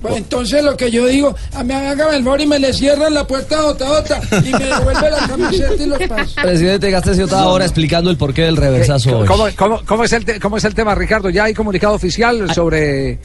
[0.00, 3.12] Bueno, entonces lo que yo digo, a mí hágame el favor y me le cierran
[3.12, 6.34] la puerta a JJ y me devuelve la camiseta y los pasos.
[6.42, 9.26] Presidente, gaste otra hora explicando el porqué del reversazo hoy.
[9.26, 11.28] ¿Cómo, cómo- cómo es el te- ¿Cómo es el tema, Ricardo?
[11.28, 13.18] ¿Ya hay comunicado oficial sobre,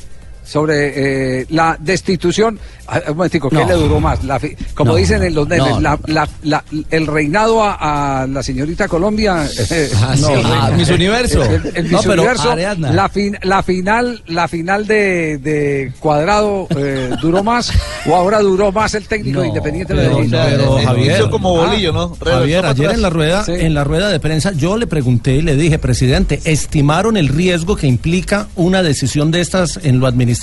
[0.45, 2.59] sobre eh, la destitución?
[2.87, 3.67] Ah, Un momentico, ¿qué No.
[3.67, 4.23] le duró más?
[4.23, 5.79] La fi- como No, dicen en los nenes, no.
[5.81, 9.45] la- la- la- el reinado a, a la señorita Colombia.
[9.71, 10.23] eh, Ah, sí.
[10.45, 11.43] Ah, Miss Universo.
[11.43, 12.91] El, el No, Miss pero Universo, Ariadna.
[12.93, 17.71] la, fin- la final, la final de, de Cuadrado eh, duró más
[18.07, 20.31] o ahora duró más el técnico de Independiente Pero, Medellín.
[20.31, 22.09] pero, Javier, como bolillo, ¿no?
[22.19, 23.53] Regresó Javier, ayer en la rueda, Sí.
[23.57, 27.75] en la rueda de prensa, yo le pregunté y le dije, presidente, estimaron el riesgo
[27.75, 30.34] que implica una decisión de estas en lo administrativo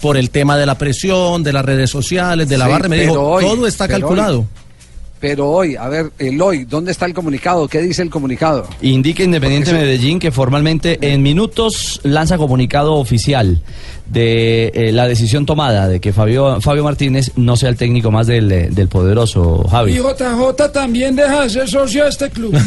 [0.00, 2.88] por el tema de la presión, de las redes sociales, de la Sí, barra.
[2.88, 4.38] Me dijo, hoy- todo está pero calculado.
[4.40, 4.46] hoy-
[5.20, 7.68] Pero hoy, a ver, el hoy, ¿dónde está el comunicado?
[7.68, 8.66] ¿Qué dice el comunicado?
[8.80, 9.70] Indica Independiente.
[9.74, 13.60] Medellín que formalmente en minutos lanza comunicado oficial
[14.10, 18.26] de eh, la decisión tomada de que Fabio, Fabio Martínez no sea el técnico más
[18.26, 19.92] del, eh, del poderoso Y Javi.
[19.94, 22.54] JJ también deja de ser socio de este club.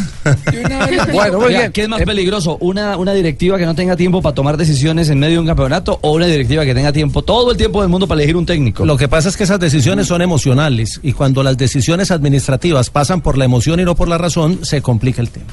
[1.13, 1.71] Bueno, muy Oiga, bien.
[1.71, 2.57] ¿Qué es más peligroso?
[2.59, 5.99] ¿Una, ¿Una directiva que no tenga tiempo para tomar decisiones en medio de un campeonato
[6.01, 8.85] o una directiva que tenga tiempo, todo el tiempo del mundo para elegir un técnico?
[8.85, 13.21] Lo que pasa es que esas decisiones son emocionales y cuando las decisiones administrativas pasan
[13.21, 15.47] por la emoción y no por la razón, se complica el tema.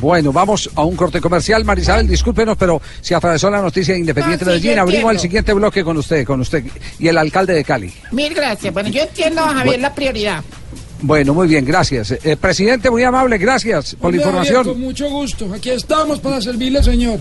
[0.00, 1.64] Bueno, vamos a un corte comercial.
[1.64, 4.78] Marisabel, discúlpenos, pero se atravesó la noticia de Independiente No, sí, Medellín.
[4.78, 6.64] Abrimos el siguiente bloque con usted, con usted
[6.98, 7.92] y el alcalde de Cali.
[8.12, 8.72] Mil gracias.
[8.74, 9.82] Bueno, yo entiendo, Javier, Bueno.
[9.82, 10.44] la prioridad.
[11.00, 12.12] Bueno, muy bien, gracias.
[12.12, 14.64] Eh, presidente, muy amable, gracias por la Javier, información.
[14.64, 15.52] Con mucho gusto.
[15.54, 17.18] Aquí estamos para servirle, señor.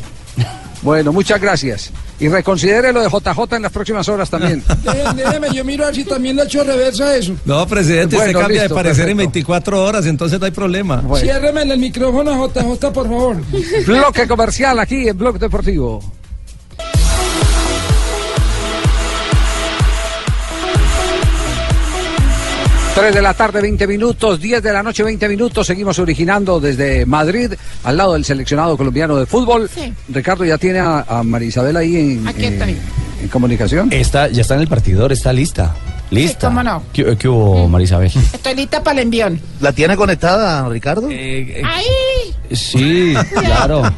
[0.81, 1.91] Bueno, muchas gracias.
[2.19, 4.61] Y reconsidere lo de JJ en las próximas horas también.
[4.83, 7.33] Déjeme, déjeme, yo miro a ver si también le echo reversa a eso.
[7.45, 9.33] No, presidente, Bueno, usted cambia listo, de parecer en perfecto.
[9.33, 10.97] 24 horas, entonces no hay problema.
[10.97, 11.25] Bueno.
[11.25, 13.37] Ciérremele el micrófono a JJ, por favor.
[13.87, 16.01] Bloque comercial aquí en Blog Deportivo.
[22.95, 25.65] Tres de la tarde, 20 minutos, 10 de la noche, 20 minutos.
[25.65, 27.51] Seguimos originando desde Madrid,
[27.83, 29.67] al lado del seleccionado colombiano de fútbol.
[29.73, 29.91] Sí.
[30.09, 32.77] Ricardo ya tiene a, a Marisabel ahí en, eh,
[33.23, 33.91] en comunicación.
[33.91, 35.73] Está, ya está en el partidor, está lista.
[36.13, 36.47] Lista.
[36.47, 36.83] cómo no.
[36.93, 38.11] ¿Qué, qué hubo, Marisabel?
[38.33, 39.41] Estoy lista para el envión.
[39.59, 41.07] ¿La tiene conectada, Ricardo?
[41.07, 42.35] ¡Ahí!
[42.51, 43.83] Sí, claro.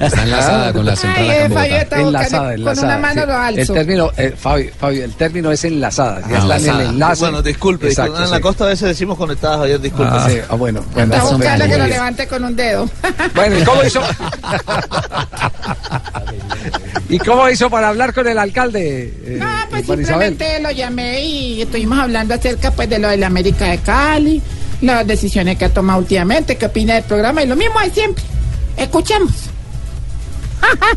[0.00, 1.60] Está enlazada con la central acá en Bogotá.
[1.66, 2.74] Fabio está enlazada, enlazada.
[2.76, 3.72] con una mano lo El alzo.
[3.74, 6.20] término, eh, Fabio, Fabio, el término es enlazada.
[6.20, 6.88] Ya Ah, está en el enlazada.
[6.90, 7.20] enlace.
[7.20, 8.24] Bueno, disculpe, Exacto, disculpe.
[8.26, 8.42] en la sí.
[8.42, 10.12] costa a veces decimos conectadas, ayer disculpe.
[10.14, 10.38] Ah, sí.
[10.48, 11.14] Ah, bueno, bueno.
[11.14, 12.88] Está eso me- buscando que lo levante con un dedo.
[13.34, 14.00] Bueno, ¿y cómo hizo?
[17.08, 19.05] ¿Y cómo hizo para hablar con el alcalde?
[19.24, 20.28] Eh, No, pues María Isabel?
[20.28, 24.42] simplemente lo llamé y estuvimos hablando acerca pues de lo de la América de Cali,
[24.80, 28.24] las decisiones que ha tomado últimamente, qué opina del programa y lo mismo de siempre.
[28.76, 29.32] Escuchemos.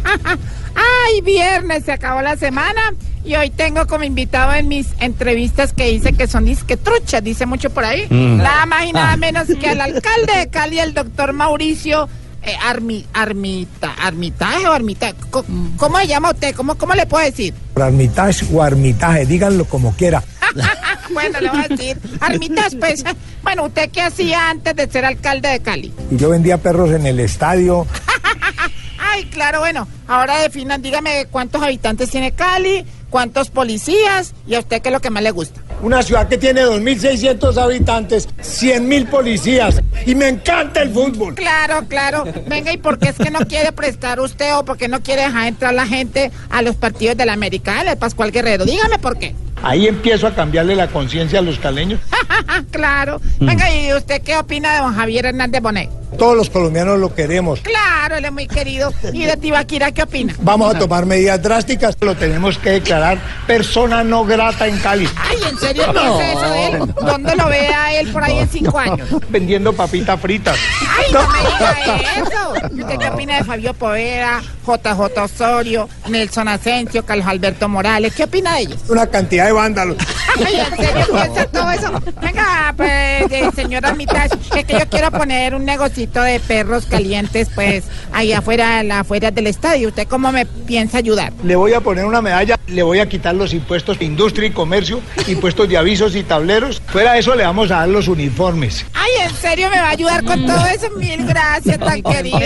[0.75, 2.93] Ay, viernes, se acabó la semana
[3.25, 7.45] y hoy tengo como invitado en mis entrevistas que dice que son disque truchas, dice
[7.45, 8.05] mucho por ahí.
[8.09, 8.37] Mm.
[8.37, 9.17] Nada más y nada Ah.
[9.17, 12.07] menos que al alcalde de Cali, el doctor Mauricio
[12.43, 15.15] eh, Armi, Armita, Armitaje o Armitaje.
[15.29, 15.45] Co-
[15.77, 16.55] ¿Cómo se llama usted?
[16.55, 17.53] ¿Cómo, cómo le puedo decir?
[17.75, 20.23] Armitage o armitaje, díganlo como quiera.
[21.13, 21.97] bueno, le voy a decir.
[22.19, 23.03] Armitas, pues.
[23.43, 25.93] Bueno, ¿usted qué hacía antes de ser alcalde de Cali?
[26.11, 27.85] Y yo vendía perros en el estadio.
[28.99, 29.87] Ay, claro, bueno.
[30.07, 34.99] Ahora definan, dígame cuántos habitantes tiene Cali, cuántos policías y a usted qué es lo
[35.01, 35.61] que más le gusta.
[35.81, 39.81] Una ciudad que tiene 2.600 habitantes, 100.000 policías.
[40.05, 41.35] Y me encanta el fútbol.
[41.35, 42.25] Claro, claro.
[42.47, 45.21] Venga, ¿y por qué es que no quiere prestar usted o por qué no quiere
[45.21, 48.65] dejar entrar la gente a los partidos de la América, el Pascual Guerrero?
[48.65, 49.33] Dígame por qué.
[49.63, 51.99] Ahí empiezo a cambiarle la conciencia a los caleños.
[52.71, 53.21] claro.
[53.39, 55.98] Venga, ¿y usted qué opina de don Javier Hernández Bonet?
[56.17, 57.59] Todos los colombianos lo queremos.
[57.61, 58.93] Claro, él es muy querido.
[59.13, 60.33] ¿Y de Tibaquira qué opina?
[60.41, 61.95] Vamos a tomar medidas drásticas.
[62.01, 65.07] Lo tenemos que declarar persona no grata en Cali.
[65.17, 65.93] Ay, ¿en serio No.
[65.93, 66.93] piensa eso de él?
[67.01, 69.07] ¿Dónde lo ve a él por ahí en cinco años?
[69.29, 70.57] Vendiendo papitas fritas.
[70.97, 72.75] ¡Ay, no me diga eso!
[72.75, 78.13] ¿Y usted qué opina de Fabio Poveda, JJ Osorio, Nelson Asensio, Carlos Alberto Morales?
[78.13, 78.79] ¿Qué opina de ellos?
[78.89, 79.97] Una cantidad de vándalos.
[80.45, 81.91] Ay, ¿en serio piensa todo eso?
[82.21, 85.65] Venga, pues, eh, señora Armitage, es que yo quiero poner un
[86.07, 87.83] de perros calientes, pues,
[88.13, 89.89] ahí afuera, la- afuera del estadio.
[89.89, 91.33] ¿Usted cómo me piensa ayudar?
[91.43, 94.51] Le voy a poner una medalla, le voy a quitar los impuestos de industria y
[94.51, 96.81] comercio, impuestos de avisos y tableros.
[96.87, 98.85] Fuera de eso le vamos a dar los uniformes.
[98.93, 100.89] Ay, ¿en serio me va a ayudar con todo eso?
[100.97, 102.39] Mil gracias, tan querido.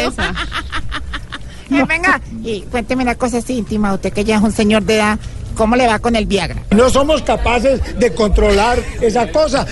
[1.72, 4.96] Eh, venga, y cuénteme una cosa así íntima, usted que ya es un señor de
[4.96, 5.20] edad,
[5.56, 6.62] ¿cómo le va con el Viagra?
[6.72, 9.66] No somos capaces de controlar esa cosa.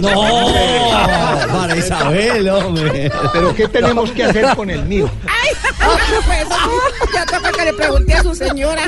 [0.00, 0.10] No,
[1.52, 3.10] para Isabel, hombre.
[3.32, 5.10] Pero ¿qué tenemos que hacer con el mío?
[5.26, 5.52] Ay,
[6.26, 6.48] pues,
[7.14, 8.82] ya toca que le pregunte a su señora.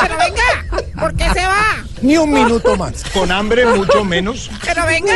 [0.00, 1.84] Pero venga, ¿por qué se va?
[2.02, 3.04] Ni un minuto más.
[3.12, 4.50] Con hambre mucho menos.
[4.64, 5.14] Pero venga,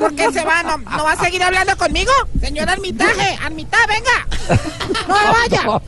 [0.00, 0.62] ¿por qué se va?
[0.62, 2.10] ¿No, no va a seguir hablando conmigo?
[2.40, 4.58] Señor Armitaje, Armitaje, venga.
[5.06, 5.62] No vaya.
[5.64, 5.80] No.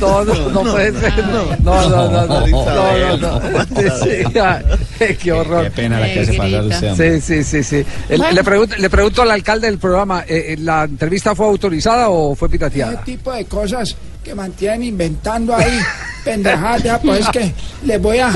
[0.00, 1.26] No, no, no puede ser.
[1.26, 2.26] No, no, no, no.
[2.26, 3.66] no, no, no, no.
[4.02, 5.64] Sí, ay, Qué horror.
[5.64, 7.20] Qué pena la que hace pasar usted.
[7.20, 7.86] Sí, sí, sí, sí.
[8.08, 12.34] Le, pregunto, le pregunto al alcalde del programa, eh, eh, ¿la entrevista fue autorizada o
[12.34, 13.04] fue Ese pirateada?
[13.04, 15.78] tipo de cosas que mantienen inventando ahí
[16.24, 17.54] pendejadas, pues es que
[17.84, 18.32] les voy a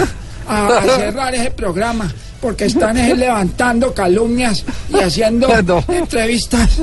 [0.97, 5.49] cerrar ese programa porque están eh, levantando calumnias y haciendo
[5.89, 6.79] entrevistas.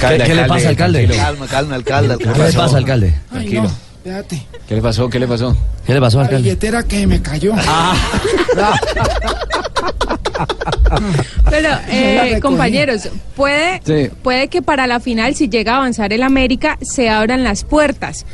[0.00, 1.06] ¿Qué, qué le pasa, alcalde?
[1.08, 2.16] Calma, calma, alcalde.
[2.18, 3.14] ¿Qué le pasa, alcalde?
[3.30, 4.46] Ay, no, espérate.
[4.68, 5.08] ¿Qué le pasó?
[5.10, 5.56] ¿Qué le pasó?
[5.86, 6.42] ¿Qué le pasó, La alcalde?
[6.44, 7.54] billetera que me cayó.
[11.50, 14.10] Pero, eh, compañeros, puede, Sí.
[14.22, 18.24] puede que para la final, si llega a avanzar el América, se abran las puertas.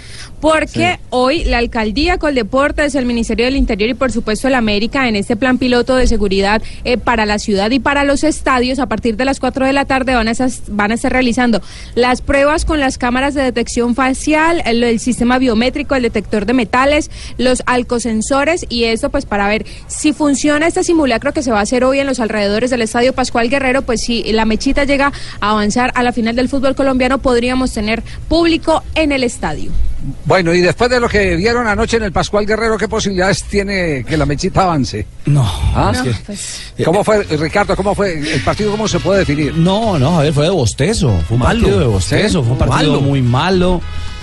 [0.40, 5.16] Porque hoy la alcaldía Coldeportes, el Ministerio del Interior y por supuesto el América en
[5.16, 9.16] este plan piloto de seguridad eh, para la ciudad y para los estadios a partir
[9.16, 11.60] de las 4 de la tarde van a, esas- van a estar realizando
[11.94, 16.54] las pruebas con las cámaras de detección facial, el, el sistema biométrico, el detector de
[16.54, 21.58] metales, los alcosensores y esto pues para ver si funciona este simulacro que se va
[21.58, 25.12] a hacer hoy en los alrededores del Estadio Pascual Guerrero, pues si la mechita llega
[25.40, 29.70] a avanzar a la final del fútbol colombiano podríamos tener público en el estadio.
[30.30, 34.04] Bueno, y después de lo que vieron anoche en el Pascual Guerrero, ¿qué posibilidades tiene
[34.04, 35.04] que la mechita avance?
[35.26, 35.44] No.
[35.74, 35.92] ¿Ah?
[36.04, 39.56] que- pues, ¿Cómo fue, Ricardo, cómo fue el partido, cómo se puede definir?
[39.56, 41.08] No, no, Javier, fue de bostezo.
[41.26, 41.58] Fue un Malo.
[41.60, 43.00] partido de bostezo, Sí, fue un partido malo.
[43.00, 43.80] muy malo.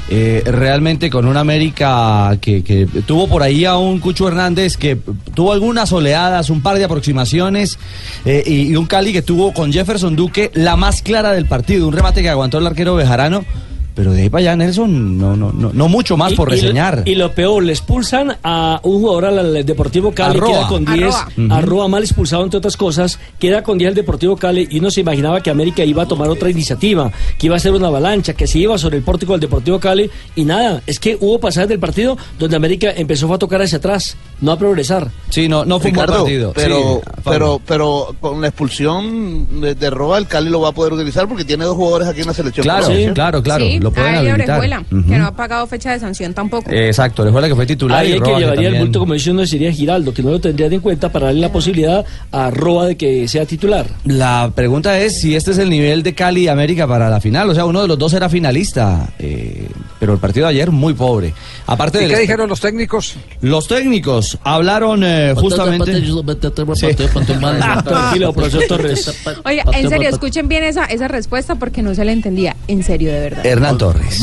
[0.10, 4.96] eh, realmente con un América que, que tuvo por ahí a un Cucho Hernández que
[5.36, 7.78] tuvo algunas oleadas, un par de aproximaciones
[8.24, 11.86] eh, y, y un Cali que tuvo con Jefferson Duque la más clara del partido,
[11.89, 13.43] un remate que aguantó el arquero Bejarano.
[13.97, 16.51] Pero de ahí para allá, Nelson, no, no, no, no mucho más Y- por y
[16.55, 17.01] lo- reseñar.
[17.05, 20.51] Y, lo peor, le expulsan a un jugador al, Deportivo Cali, Arroa.
[20.51, 21.15] queda con 10,
[21.49, 21.88] Arroa.
[21.88, 25.41] Mal expulsado entre otras cosas, queda con 10 el Deportivo Cali y uno se imaginaba
[25.41, 28.60] que América iba a tomar otra iniciativa, que iba a ser una avalancha, que se
[28.60, 32.17] iba sobre el pórtico del Deportivo Cali y nada, es que hubo pasajes del partido
[32.38, 35.10] donde América empezó a tocar hacia atrás no a progresar.
[35.30, 36.54] Sí, no, no fue un buen partido.
[36.54, 40.71] Pero, Sí, pero, pero con la expulsión de, de Roa, el Cali lo va a
[40.71, 42.63] poder utilizar porque tiene dos jugadores aquí en la selección.
[42.63, 43.65] Claro, claro, claro.
[43.65, 44.60] sí, lo pueden habilitar.
[44.60, 46.71] Orejuela, que no ha pagado fecha de sanción tampoco.
[46.71, 48.00] Exacto, Orejuela que fue titular.
[48.00, 50.39] Ahí y hay que llevaría el bulto, como dice uno, sería Giraldo, que no lo
[50.39, 53.86] tendrían en cuenta para darle la posibilidad a Roa de que sea titular.
[54.06, 57.50] La pregunta es si este es el nivel de Cali y América para la final.
[57.50, 59.68] O sea, uno de los dos era finalista, eh,
[59.99, 61.34] pero el partido de ayer muy pobre.
[61.68, 63.15] Aparte ¿Y del qué dijeron los técnicos?
[63.41, 65.91] Los técnicos hablaron eh, justamente.
[67.84, 69.24] Tranquilo, profesor Torres.
[69.43, 72.55] Oiga, en serio, escuchen bien esa, esa respuesta porque no se le entendía.
[72.68, 73.45] En serio, de verdad.
[73.45, 74.20] Hernán Torres.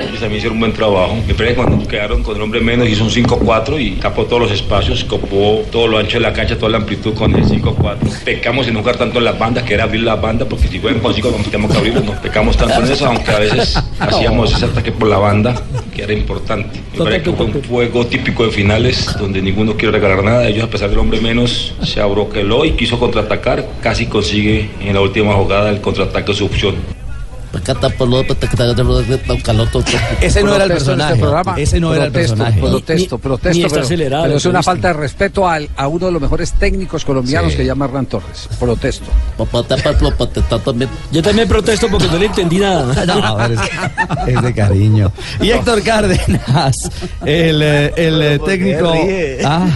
[0.00, 1.16] Ellos también hicieron un buen trabajo.
[1.26, 4.42] Me parece que cuando quedaron con el hombre menos hizo un 5-4 y tapó todos
[4.42, 8.24] los espacios, copó todo lo ancho de la cancha, toda la amplitud con el 5-4.
[8.24, 10.78] Pecamos en no jugar tanto en las bandas, que era abrir las bandas, porque si
[10.78, 12.04] juegan con 5 tenemos que abrirlos.
[12.04, 15.54] No pecamos tanto en eso, aunque a veces hacíamos ese ataque por la banda,
[15.94, 16.80] que era importante.
[16.92, 20.48] Me parece que fue un juego típico de finales, donde ninguno quiere regalar nada.
[20.48, 23.66] Ellos, a pesar del hombre menos, se abroqueló y quiso contraatacar.
[23.82, 26.99] Casi consigue en la última jugada el contraataque su opción.
[30.20, 31.12] Ese no era el personaje.
[31.14, 31.54] este programa.
[31.58, 32.60] Ese no era el Protesto, personaje.
[32.60, 33.58] Protesto, protesto.
[33.58, 36.22] ni pero, acelerado pero el es una falta de respeto al- a uno de los
[36.22, 37.58] mejores técnicos colombianos Sí.
[37.58, 38.48] que llama Hernán Torres.
[38.58, 39.06] Protesto.
[41.10, 42.94] Yo también protesto porque no le entendí nada.
[43.20, 43.60] No, es,
[44.28, 45.12] es de cariño.
[45.40, 46.76] Y Héctor Cárdenas,
[47.24, 48.92] el, eh, el eh, ¿por qué técnico,
[49.44, 49.66] ah,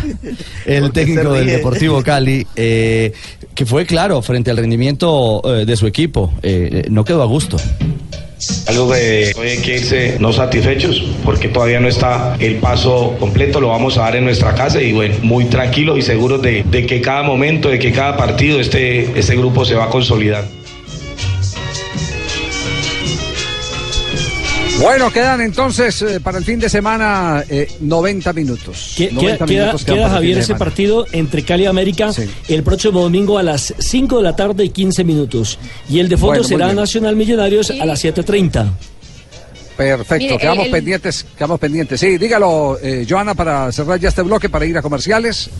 [0.67, 1.47] el ¿Por qué se técnico del?
[1.47, 3.13] Deportivo Cali, eh,
[3.55, 7.57] que fue claro frente al rendimiento eh, de su equipo, eh, no quedó a gusto.
[8.67, 13.61] Algo que hoy hay que irse no satisfechos porque todavía no está el paso completo,
[13.61, 16.87] lo vamos a dar en nuestra casa y bueno, muy tranquilos y seguros de, de
[16.87, 20.45] que cada momento, de que cada partido este, este grupo se va a consolidar.
[24.81, 28.95] Bueno, quedan entonces eh, para el fin de semana eh, 90 minutos.
[28.97, 30.59] Que- 90 Queda, minutos queda, Javier ese semana.
[30.59, 32.11] partido entre Cali y América
[32.49, 35.59] el próximo domingo a las 5 de la tarde y 15 minutos.
[35.89, 36.73] Y el de fondo Bueno, será.
[36.73, 38.73] Nacional Millonarios a las 7.30.
[39.77, 42.01] Perfecto, Mire, quedamos el- pendientes, quedamos pendientes.
[42.01, 45.51] Sí, dígalo, eh, Joana, para cerrar ya este bloque, para ir a comerciales.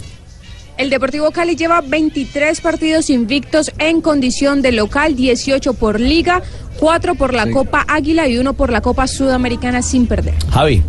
[0.77, 6.43] El Deportivo Cali lleva 23 partidos invictos en condición de local, 18 por liga,
[6.79, 7.51] 4 por la Sí.
[7.53, 10.35] Copa Águila y 1 por la Copa Sudamericana sin perder.
[10.51, 10.83] Javi.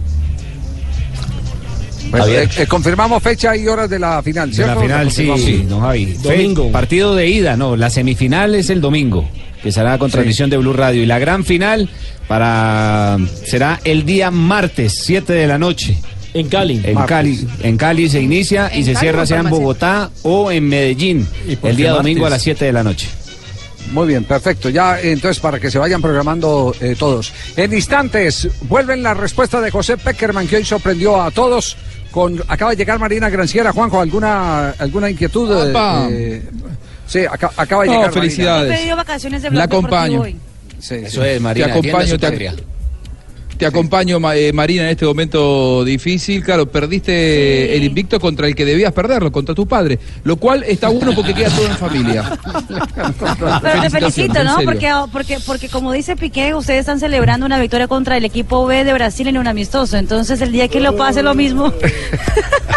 [2.14, 6.14] Eh, eh, confirmamos fecha y horas de la final, De la final, sí, Javi.
[6.24, 6.66] Domingo.
[6.66, 9.28] Fe- partido de ida, no, la semifinal es el domingo,
[9.62, 10.14] que será con Sí.
[10.14, 11.04] transmisión de Blue Radio.
[11.04, 11.90] Y la gran final
[12.28, 15.98] para será el día martes, 7 de la noche.
[16.36, 16.82] En Cali.
[16.84, 17.10] En Martes.
[17.10, 19.50] Cali, en Cali se inicia y ¿En se Cali cierra sea en?
[19.50, 21.28] Bogotá o en Medellín.
[21.48, 23.08] ¿Y por El día domingo a las 7 de la noche.
[23.92, 24.70] Muy bien, perfecto.
[24.70, 27.32] Ya entonces para que se vayan programando eh, todos.
[27.56, 31.78] En instantes vuelven la respuesta de José Peckerman que hoy sorprendió a todos.
[32.12, 33.72] Con acaba de llegar Marina Granciera.
[33.72, 35.50] Juanjo, alguna alguna inquietud.
[35.68, 35.74] Eh,
[36.12, 36.44] eh,
[37.08, 38.12] sí, aca- acaba de No, llegar.
[38.14, 38.74] felicidades.
[38.74, 40.22] He pedido vacaciones de La acompaño.
[40.22, 40.34] hoy.
[40.34, 40.40] Marina.
[40.80, 41.06] Sí, sí.
[41.06, 41.66] Eso es, Te Marina.
[41.68, 42.75] atienda a acompaño, te.
[43.58, 46.43] Te acompaño, eh, Marina, en este momento difícil.
[46.43, 47.76] Claro, perdiste Sí.
[47.78, 49.99] el invicto contra el que debías perderlo, contra tu padre.
[50.24, 52.38] Lo cual está bueno porque queda todo en familia.
[53.62, 54.58] Pero te felicito, ¿no?
[54.64, 58.84] Porque, porque, porque como dice Piqué, ustedes están celebrando una victoria contra el equipo B
[58.84, 59.97] de Brasil en un amistoso.
[59.97, 61.74] Entonces, el día que lo pase lo mismo.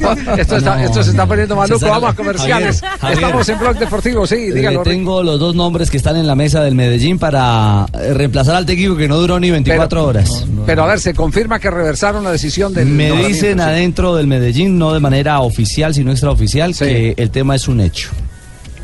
[0.00, 1.86] No, no, esto, está, No, esto se está poniendo maluco.
[1.86, 2.80] Vamos a comerciales.
[2.80, 3.18] Javier, Javier.
[3.24, 4.26] Estamos en Blog Deportivo.
[4.26, 4.82] Sí, dígalo.
[4.82, 8.66] Tengo los dos nombres que están en la mesa del Medellín para eh, reemplazar al
[8.66, 10.46] técnico que no duró ni 24 horas.
[10.66, 12.86] Pero a ver, se confirma que reversaron la decisión del.
[12.88, 16.84] Me dicen adentro del Medellín, no de manera oficial, sino extraoficial, Sí.
[16.84, 18.10] que el tema es un hecho.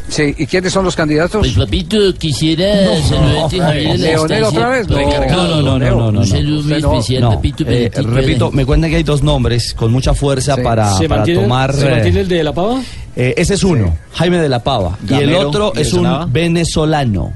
[0.09, 1.40] Sí, ¿y quiénes son los candidatos?
[1.40, 2.64] Pues papito, quisiera
[3.02, 4.88] saludarte Javier Leonel otra vez.
[4.88, 6.20] No, no, no, no, no, no.
[6.20, 6.92] Un saludo muy Usted no.
[6.92, 7.64] especial, No, papito.
[7.66, 10.62] eh, repito, me cuentan que hay dos nombres con mucha fuerza Sí.
[10.62, 11.74] para, ¿Se, para mantiene, tomar.
[11.74, 12.80] ¿Se eh, mantiene el de La Pava?
[13.16, 14.96] eh, ese es uno, Jaime de la Pava.
[15.09, 16.26] y el otro ¿le es un sonaba?
[16.26, 17.32] venezolano,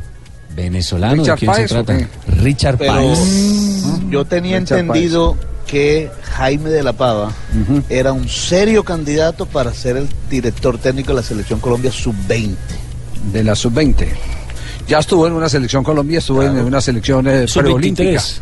[0.55, 2.09] Venezolano, ¿de Richard quién se Páez, ¿o trata?
[2.43, 3.19] Richard Páez.
[4.11, 5.37] yo tenía Richard entendido
[5.71, 7.31] que Jaime de la Pava
[7.89, 12.55] era un serio candidato para ser el director técnico de la selección Colombia sub-20.
[13.33, 14.09] De la sub-20.
[14.89, 18.19] Ya estuvo en una selección Colombia, estuvo en una selección eh, preolímpica.
[18.21, 18.41] Sub-23.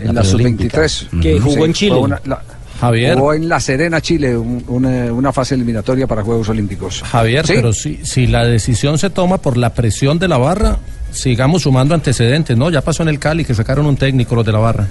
[0.00, 0.88] En La la preolímpica.
[0.88, 1.20] sub-23.
[1.22, 1.92] Que jugó en Chile.
[1.92, 2.42] fue una- la-
[2.80, 3.14] Javier.
[3.18, 7.02] Jugó en La Serena, Chile, un- una, una fase eliminatoria para Juegos Olímpicos.
[7.02, 7.52] Javier, Sí.
[7.54, 10.78] pero si, si la decisión se toma por la presión de la barra,
[11.12, 12.70] sigamos sumando antecedentes, ¿no?
[12.70, 14.86] Ya pasó en el Cali que sacaron un técnico los de la barra.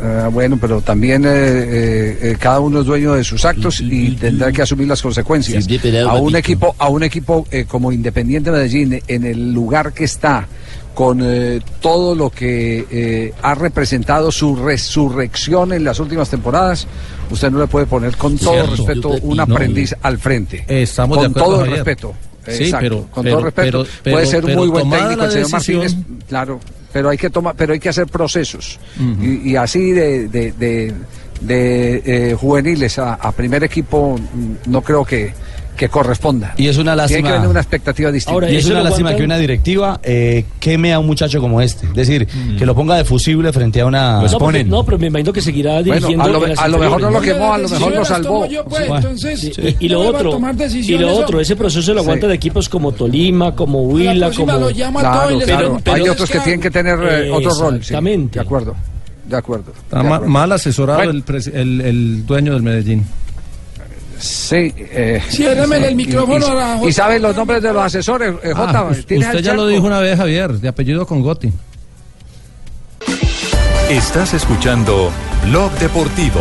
[0.00, 4.12] Ah, bueno, pero también eh, eh, eh, cada uno es dueño de sus actos y
[4.12, 5.66] tendrá que asumir las consecuencias.
[6.06, 10.46] A un equipo, a un equipo eh, como Independiente Medellín, en el lugar que está,
[10.94, 16.86] con eh, todo lo que eh, ha representado su resurrección en las últimas temporadas,
[17.30, 18.70] usted no le puede poner con todo Cierto.
[18.76, 20.64] respeto te- un no, aprendiz al frente.
[20.68, 21.84] Estamos de con acuerdo, todo el Javier.
[21.86, 22.14] respeto.
[22.46, 23.86] Sí, Exacto, pero- con pero- todo respeto.
[24.02, 26.60] pero- puede ser pero muy buen técnico el señor decisión- Martínez, claro,
[26.92, 28.78] pero hay que tomar, pero hay que hacer procesos.
[29.22, 30.94] Y, y así de, de, de-
[31.40, 35.32] de, eh, juveniles a, a primer equipo mm, no creo que,
[35.78, 36.52] que corresponda.
[36.58, 37.28] Y es una Tiene lástima.
[37.28, 38.50] que tener una expectativa distinta.
[38.50, 41.86] y es una lástima que una directiva eh, queme a un muchacho como este.
[41.86, 42.26] Es decir,
[42.58, 44.20] que lo ponga de fusible frente a una.
[44.22, 46.24] no, porque- no, pero me imagino que seguirá Bueno, dirigiendo.
[46.24, 48.46] a lo- a lo mejor no lo quemó, a lo mejor lo salvó.
[48.46, 48.92] Yo, pues, Sí.
[48.94, 50.38] entonces, Sí, Y, y lo otro,
[50.72, 55.00] y lo otro, ese proceso lo aguantan equipos como Tolima, como Huila, como lo llama
[55.00, 55.58] Claro, todo y claro.
[55.60, 57.74] pregunta, Hay ¿ustedes otros que tienen que tener eh, otro rol.
[57.74, 57.78] sí.
[57.78, 58.38] Exactamente.
[58.40, 58.74] De acuerdo.
[59.28, 59.72] De acuerdo.
[59.76, 60.26] Está de acuerdo.
[60.26, 61.12] mal asesorado Bueno.
[61.12, 63.04] el, pres- el, el dueño del Medellín.
[64.18, 64.72] Sí.
[64.76, 68.52] Eh, el y- micrófono y- a la ¿Y, saben los nombres de los asesores, eh,
[68.52, 68.78] Jota?
[68.80, 71.52] Ah, us- ¿Tienes usted ya lo dijo una vez, Javier, de apellido con Gotti.
[73.88, 75.10] Estás escuchando
[75.46, 76.40] Blog Deportivo.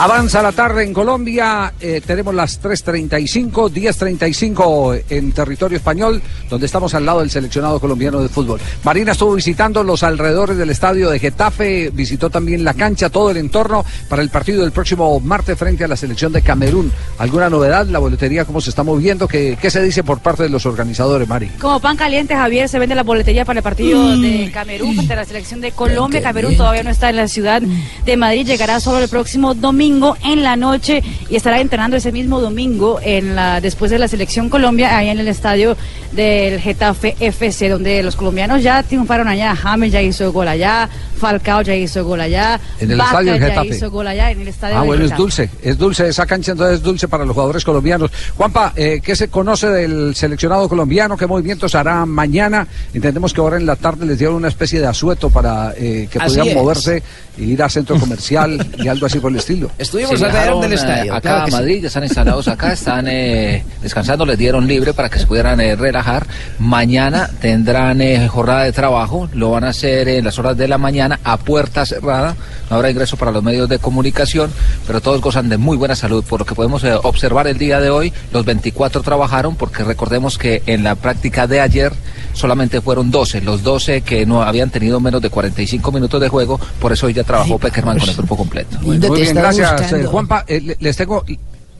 [0.00, 6.94] Avanza la tarde en Colombia, eh, tenemos las 3.35, 10.35 en territorio español, donde estamos
[6.94, 8.58] al lado del seleccionado colombiano de fútbol.
[8.82, 13.36] Marina estuvo visitando los alrededores del estadio de Getafe, visitó también la cancha, todo el
[13.36, 16.90] entorno para el partido del próximo martes frente a la selección de Camerún.
[17.18, 17.84] ¿Alguna novedad?
[17.84, 19.28] ¿La boletería cómo se está moviendo?
[19.28, 21.48] ¿Qué, qué se dice por parte de los organizadores, Mari?
[21.60, 25.16] Como pan caliente, Javier, se vende la boletería para el partido de Camerún frente a
[25.16, 26.22] la selección de Colombia.
[26.22, 29.89] Camerún todavía no está en la ciudad de Madrid, llegará solo el próximo domingo
[30.24, 34.48] en la noche y estará entrenando ese mismo domingo en la después de la selección
[34.48, 35.76] Colombia, ahí en el estadio
[36.12, 39.56] del Getafe FC, donde los colombianos ya triunfaron allá.
[39.56, 40.88] James ya hizo gol allá,
[41.20, 43.68] Falcao ya hizo gol allá, En el Vaca estadio del ya Getafe.
[43.68, 46.78] hizo gol allá en el estadio Ah, bueno, es dulce, es dulce, esa cancha entonces
[46.78, 48.10] es dulce para los jugadores colombianos.
[48.36, 51.16] Juanpa, eh, ¿qué se conoce del seleccionado colombiano?
[51.16, 52.66] ¿Qué movimientos hará mañana?
[52.94, 56.18] Entendemos que ahora en la tarde les dieron una especie de asueto para eh, que
[56.18, 56.54] Así pudieran es.
[56.54, 57.02] moverse
[57.38, 59.70] e ir al centro comercial y algo así por el estilo.
[59.78, 61.12] Estuvimos alrededor del viajaron, eh, estadio.
[61.14, 61.52] acá claro a sí.
[61.52, 65.60] Madrid, ya están instalados acá, están eh, descansando, les dieron libre para que se pudieran
[65.60, 66.26] eh, relajar.
[66.58, 70.78] Mañana tendrán eh, jornada de trabajo, lo van a hacer en las horas de la
[70.78, 72.36] mañana a puerta cerrada,
[72.68, 74.50] no habrá ingreso para los medios de comunicación,
[74.86, 76.22] pero todos gozan de muy buena salud.
[76.24, 80.38] Por lo que podemos eh, observar el día de hoy, los 24 trabajaron, porque recordemos
[80.38, 81.92] que en la práctica de ayer
[82.32, 86.60] solamente fueron 12, los 12 que no habían tenido menos de 45 minutos de juego,
[86.80, 88.78] por eso hoy ya trabajó Peckerman con el grupo completo.
[88.80, 89.96] Muy bien, gracias, buscando.
[89.96, 90.44] eh, Juanpa.
[90.46, 91.24] Eh, le- les tengo...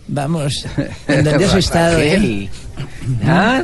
[0.08, 0.66] Vamos,
[1.08, 2.24] ¿en dónde has estado, Raquel.
[2.24, 2.50] eh?
[3.24, 3.62] Ah,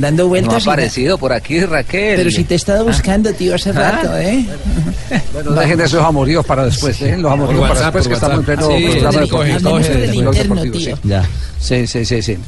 [0.00, 0.62] Dando no ha vueltas.
[0.62, 2.16] y na- aparecido por aquí, Raquel.
[2.16, 3.90] Pero si te he estado buscando, tío, hace Ah.
[4.02, 4.44] rato, ¿eh?
[5.32, 8.62] Bueno, dejen esos amoríos para después, dejen los amoríos para después, que estamos en pleno
[8.66, 9.12] Sí, programa
[10.62, 10.94] sí, sí.
[11.04, 11.28] Ya.
[11.58, 12.38] Sí, sí, sí, sí.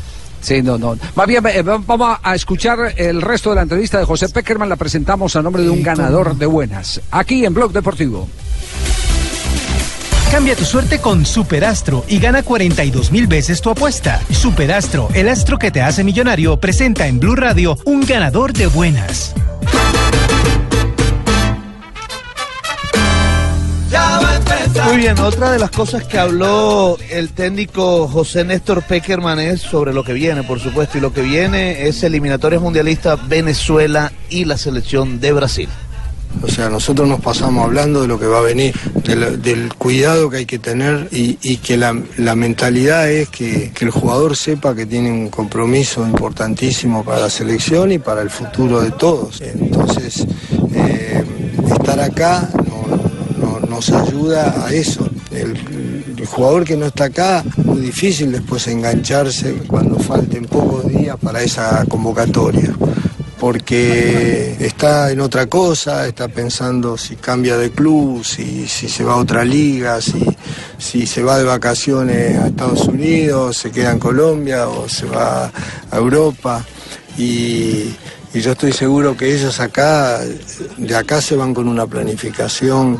[0.40, 0.96] Sí, no, no.
[1.14, 4.68] Más bien, eh, vamos a escuchar el resto de la entrevista de José Peckerman.
[4.68, 7.00] La presentamos a nombre de un ganador de buenas.
[7.12, 8.28] Aquí en Blog Deportivo.
[10.32, 14.18] Cambia tu suerte con Superastro y gana 42 mil veces tu apuesta.
[14.30, 19.34] Superastro, el astro que te hace millonario, presenta en Blue Radio un ganador de buenas.
[24.86, 29.92] Muy bien, otra de las cosas que habló el técnico José Néstor Peckerman es sobre
[29.92, 34.56] lo que viene, por supuesto, y lo que viene es eliminatorias mundialistas Venezuela y la
[34.56, 35.68] selección de Brasil.
[36.42, 38.74] O sea, nosotros nos pasamos hablando de lo que va a venir,
[39.38, 41.92] del, cuidado que hay que tener y, que la,
[42.34, 47.98] mentalidad es que, el jugador sepa que tiene un compromiso importantísimo para la selección y
[47.98, 49.40] para el futuro de todos.
[49.40, 50.26] Entonces,
[50.74, 51.24] eh,
[51.70, 55.08] estar acá no- no- nos ayuda a eso.
[55.30, 55.56] El,
[56.18, 61.42] el jugador que no está acá, muy difícil después engancharse cuando falten pocos días para
[61.42, 62.74] esa convocatoria
[63.42, 69.16] porque está en otra cosa, está pensando si cambia de club, si, se va a
[69.16, 69.98] otra liga,
[70.78, 75.50] si, se va de vacaciones a Estados Unidos, se queda en Colombia o se va
[75.90, 76.64] a Europa.
[77.18, 77.96] Y
[78.32, 80.20] yo estoy seguro que ellos acá,
[80.76, 82.96] de acá se van con una planificación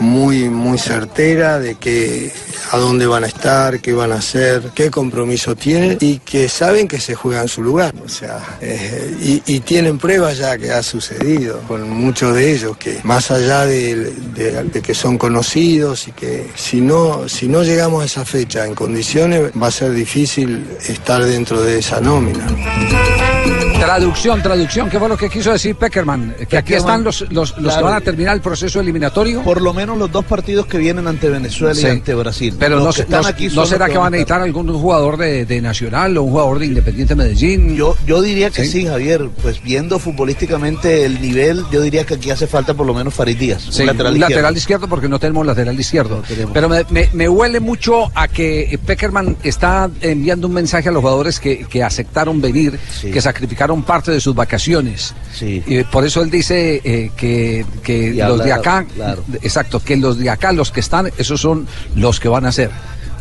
[0.00, 2.32] muy, muy certera de que
[2.70, 6.86] a dónde van a estar, qué van a hacer, qué compromiso tienen y que saben
[6.86, 7.94] que se juegan su lugar.
[8.04, 13.00] O sea, eh, y, tienen pruebas ya que ha sucedido con muchos de ellos, que
[13.02, 14.12] más allá de-
[14.72, 18.74] de que son conocidos y que si no, si no llegamos a esa fecha en
[18.74, 22.46] condiciones, va a ser difícil estar dentro de esa nómina.
[23.78, 26.34] Traducción, traducción, ¿qué fue lo que quiso decir Peckerman?
[26.48, 29.42] Que aquí están los, los, los que van a terminar el proceso eliminatorio.
[29.42, 31.86] Por lo menos los dos partidos que vienen ante Venezuela Sí.
[31.86, 32.54] y ante Brasil.
[32.58, 35.46] Pero Los no, están no- aquí ¿no será que van a necesitar algún jugador de,
[35.46, 37.76] de Nacional o un jugador de Independiente Medellín?
[37.76, 38.80] Yo, yo diría que Sí.
[38.82, 38.86] sí.
[38.86, 39.28] Javier.
[39.42, 43.38] Pues viendo futbolísticamente el nivel, yo diría que aquí hace falta por lo menos Farid
[43.38, 43.62] Díaz.
[43.70, 44.34] Sí, un lateral, un izquierdo.
[44.34, 46.22] lateral izquierdo porque no tenemos lateral izquierdo.
[46.26, 46.50] tenemos.
[46.52, 51.00] Pero me, me- me huele mucho a que Peckerman está enviando un mensaje a los
[51.00, 55.14] jugadores que, que aceptaron venir, que sacrificaron parte de sus vacaciones.
[55.40, 59.24] Y por eso él dice eh, que, que los habla- de acá, claro.
[59.42, 62.70] exacto, que los de acá, los que están, esos son los que van a ser.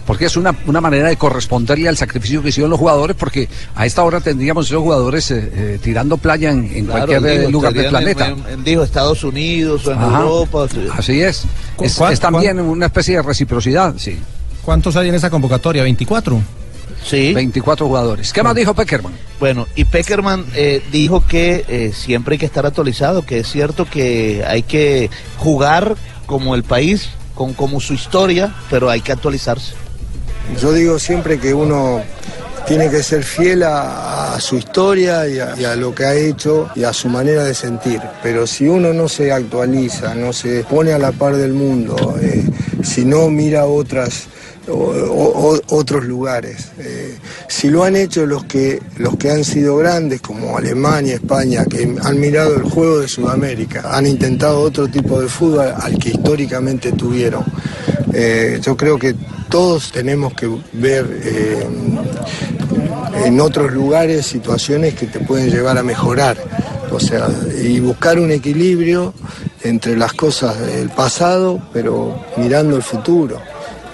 [0.05, 3.85] Porque es una, una manera de corresponderle al sacrificio que hicieron los jugadores, porque a
[3.85, 7.73] esta hora tendríamos esos jugadores eh, eh, tirando playa en, en Claro, cualquier digo, lugar
[7.73, 8.27] del planeta.
[8.29, 10.21] en- en- digo, Estados Unidos o en Ajá.
[10.21, 10.67] Europa.
[10.97, 11.43] Así es.
[11.81, 14.17] Es, ¿Cuál- es también una especie de reciprocidad, sí.
[14.63, 15.83] ¿Cuántos hay en esa convocatoria?
[15.85, 16.39] ¿24?
[17.07, 17.33] Sí.
[17.33, 18.33] 24 jugadores.
[18.33, 19.13] ¿Qué más dijo Peckerman?
[19.39, 23.85] Bueno, y Peckerman eh, dijo que eh, siempre hay que estar actualizado, que es cierto
[23.85, 25.95] que hay que jugar
[26.25, 29.73] como el país, con como su historia, pero hay que actualizarse.
[30.61, 32.01] Yo digo siempre que uno
[32.67, 36.13] tiene que ser fiel a, a su historia y a, y a lo que ha
[36.13, 38.01] hecho y a su manera de sentir.
[38.21, 42.43] Pero si uno no se actualiza, no se pone a la par del mundo, eh,
[42.83, 44.27] si no mira otras
[44.67, 46.67] o- o- otros lugares.
[46.79, 51.65] eh, si lo han hecho los que, los que han sido grandes, como Alemania, España,
[51.65, 56.09] que han mirado el juego de Sudamérica, han intentado otro tipo de fútbol al que
[56.09, 57.43] históricamente tuvieron.
[58.13, 59.15] Eh, yo creo que
[59.49, 61.67] todos tenemos que ver eh,
[63.25, 66.37] en otros lugares situaciones que te pueden llevar a mejorar.
[66.91, 67.27] O sea,
[67.61, 69.13] y buscar un equilibrio
[69.63, 73.39] entre las cosas del pasado, pero mirando el futuro.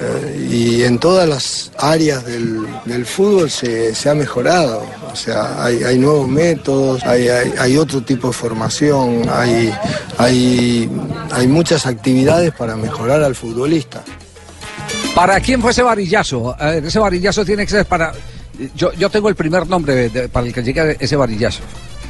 [0.05, 4.83] Eh, y en todas las áreas del, del fútbol se, se ha mejorado.
[5.11, 9.73] O sea, hay, hay nuevos métodos, hay, hay- hay otro tipo de formación, hay,
[10.17, 10.89] hay,
[11.31, 14.03] hay muchas actividades para mejorar al futbolista.
[15.15, 16.55] ¿Para quién fue ese varillazo?
[16.59, 18.11] Ver, ese varillazo tiene que ser para...
[18.75, 21.61] Yo, yo tengo el primer nombre de- de- para el que llega ese varillazo.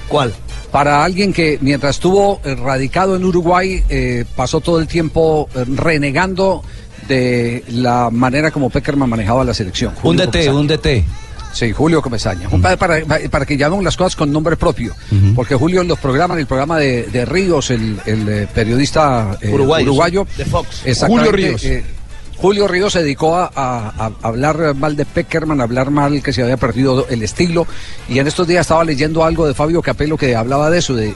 [0.08, 0.34] ¿Cuál?
[0.72, 6.64] Para alguien que mientras estuvo radicado en Uruguay, eh, pasó todo el tiempo eh, renegando
[7.08, 9.93] de la manera como Peckerman manejaba la selección.
[10.04, 10.54] Un DT, Comesaña.
[10.54, 11.06] un DT.
[11.54, 12.49] Sí, Julio Comesaña.
[12.49, 14.95] Para, para- para que llamemos las cosas con nombre propio.
[15.36, 19.51] Porque Julio en los programas, el programa de, de Ríos, el, el, eh, periodista eh,
[19.54, 20.82] Uruguayo, de Fox.
[21.08, 21.64] Julio Ríos.
[21.64, 21.84] eh,
[22.38, 26.58] Julio Ríos se dedicó a, hablar mal de Peckerman, a hablar mal que se había
[26.58, 27.66] perdido el estilo.
[28.10, 31.14] Y en estos días estaba leyendo algo de Fabio Capello que hablaba de eso, de,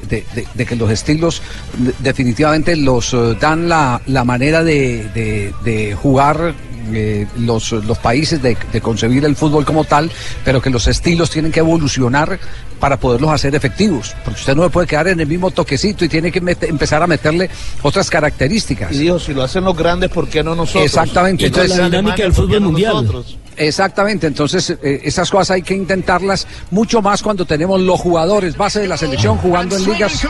[0.56, 1.42] que los estilos
[1.78, 6.54] de- definitivamente los eh, dan la, manera de jugar
[6.94, 10.12] eh, los, los países, de, de concebir el fútbol como tal,
[10.44, 12.40] pero que los estilos tienen que evolucionar
[12.80, 14.16] para poderlos hacer efectivos.
[14.24, 17.08] Porque usted no le puede quedar en el mismo toquecito y tiene que empezar a
[17.08, 17.50] meterle
[17.82, 18.92] otras características.
[18.92, 20.86] Y dijo, si lo hacen los grandes, ¿por qué no nosotros?
[20.86, 21.44] Exactamente.
[21.44, 23.26] Y Entonces, la dinámica del fútbol mundial.
[23.58, 28.80] Exactamente, entonces eh, esas cosas hay que intentarlas mucho más cuando tenemos los jugadores base
[28.82, 30.24] de la selección jugando en ligas.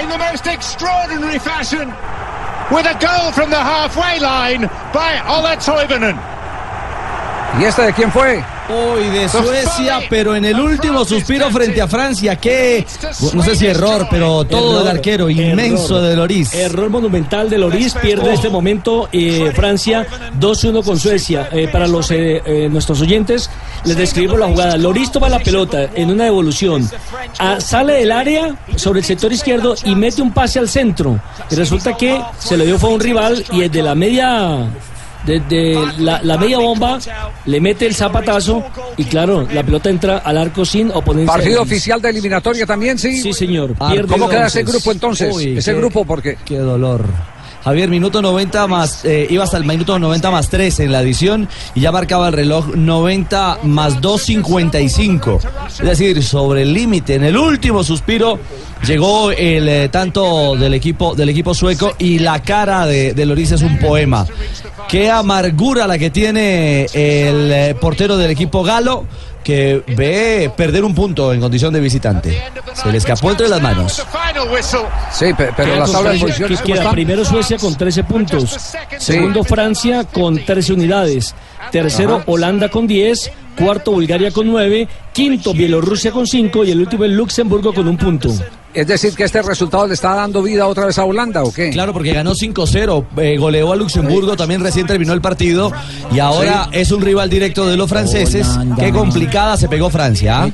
[0.00, 1.92] In the most extraordinary fashion,
[2.70, 4.62] with a goal from the halfway line
[4.92, 6.37] by Ola Toivonen.
[7.60, 8.44] ¿Y esta de quién fue?
[8.68, 12.86] Hoy de Suecia, pero en el último suspiro frente a Francia, que
[13.32, 16.08] no sé si error, pero todo Error, el arquero inmenso error.
[16.10, 16.54] de Loris.
[16.54, 20.06] Error monumental de Loris, pierde en este momento eh, Francia
[20.38, 21.48] 2-1 con Suecia.
[21.50, 23.50] Eh, para los eh, eh, nuestros oyentes,
[23.84, 24.76] les describimos la jugada.
[24.76, 26.88] Loris toma la pelota en una devolución,
[27.38, 31.18] Ah, sale del área sobre el sector izquierdo y mete un pase al centro.
[31.50, 34.68] Y resulta que se le dio fue a un rival y desde la media
[35.26, 36.98] desde la, la media bomba
[37.44, 38.64] le mete el zapatazo
[38.96, 41.32] y claro, la pelota entra al arco sin oponencia.
[41.34, 43.20] Partido oficial de eliminatoria también, sí.
[43.22, 43.74] Sí, señor.
[43.80, 45.34] Ah, Pierde ¿Cómo queda ese grupo entonces?
[45.34, 47.04] Uy, ese qué- grupo porque Qué dolor.
[47.68, 51.46] Javier, minuto 90 más, eh, iba hasta el minuto 90 más 3 en la adición
[51.74, 55.38] y ya marcaba el reloj 90 más 2.55.
[55.68, 58.38] Es decir, sobre el límite, en el último suspiro,
[58.86, 63.52] llegó el eh, tanto del equipo, del equipo sueco y la cara de, de Loris
[63.52, 64.26] es un poema.
[64.88, 69.04] Qué amargura la que tiene el eh, portero del equipo galo
[69.42, 72.42] que ve perder un punto en condición de visitante.
[72.74, 74.02] Se le escapó entre las manos.
[75.12, 78.04] Sí, pe- pero las tablas de 13 posiciones que ¿cómo queda primero Suecia con 13
[78.04, 78.56] puntos,
[78.98, 81.34] segundo Francia con 13 unidades,
[81.70, 82.24] tercero Ajá.
[82.26, 87.10] Holanda con 10, cuarto Bulgaria con 9, quinto Bielorrusia con 5 y el último es
[87.12, 88.32] Luxemburgo con un punto.
[88.74, 91.70] Es decir, que este resultado le está dando vida otra vez a Holanda, ¿o qué?
[91.70, 95.72] Claro, porque ganó 5-0, eh, goleó a Luxemburgo, también recién terminó el partido
[96.12, 98.46] y ahora es un rival directo de los franceses.
[98.78, 100.44] Qué complicada se pegó Francia.
[100.44, 100.50] ¿ah?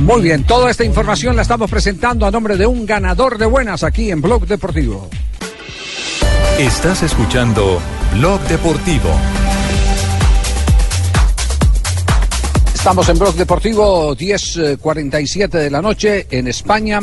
[0.00, 3.84] Muy bien, toda esta información la estamos presentando a nombre de un ganador de buenas
[3.84, 5.08] aquí en Blog Deportivo.
[6.58, 7.80] Estás escuchando
[8.14, 9.10] Blog Deportivo.
[12.74, 17.00] Estamos en Blog Deportivo, 10.47 de la noche en España.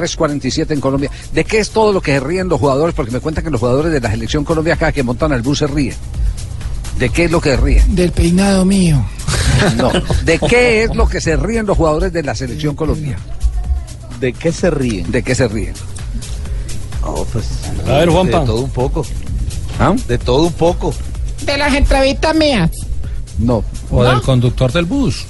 [0.00, 1.10] 3.47 en Colombia.
[1.32, 2.94] ¿De qué es todo lo que se ríen los jugadores?
[2.94, 5.58] Porque me cuentan que los jugadores de la selección Colombia cada que montan al bus
[5.58, 5.94] se ríen.
[6.98, 7.94] ¿De qué es lo que se ríen?
[7.94, 9.04] Del peinado mío.
[9.76, 9.90] No.
[10.24, 13.16] ¿De qué es lo que se ríen los jugadores de la selección Colombia?
[14.20, 15.10] ¿De qué se ríen?
[15.10, 15.74] ¿De qué se ríen?
[17.02, 17.46] Oh, pues,
[17.86, 18.40] A ver, Juanpa.
[18.40, 19.06] De todo un poco.
[19.78, 19.94] ¿Ah?
[20.08, 20.92] De todo un poco.
[21.44, 22.70] De las entrevistas mías.
[23.38, 23.62] No.
[23.90, 25.26] O del conductor del bus.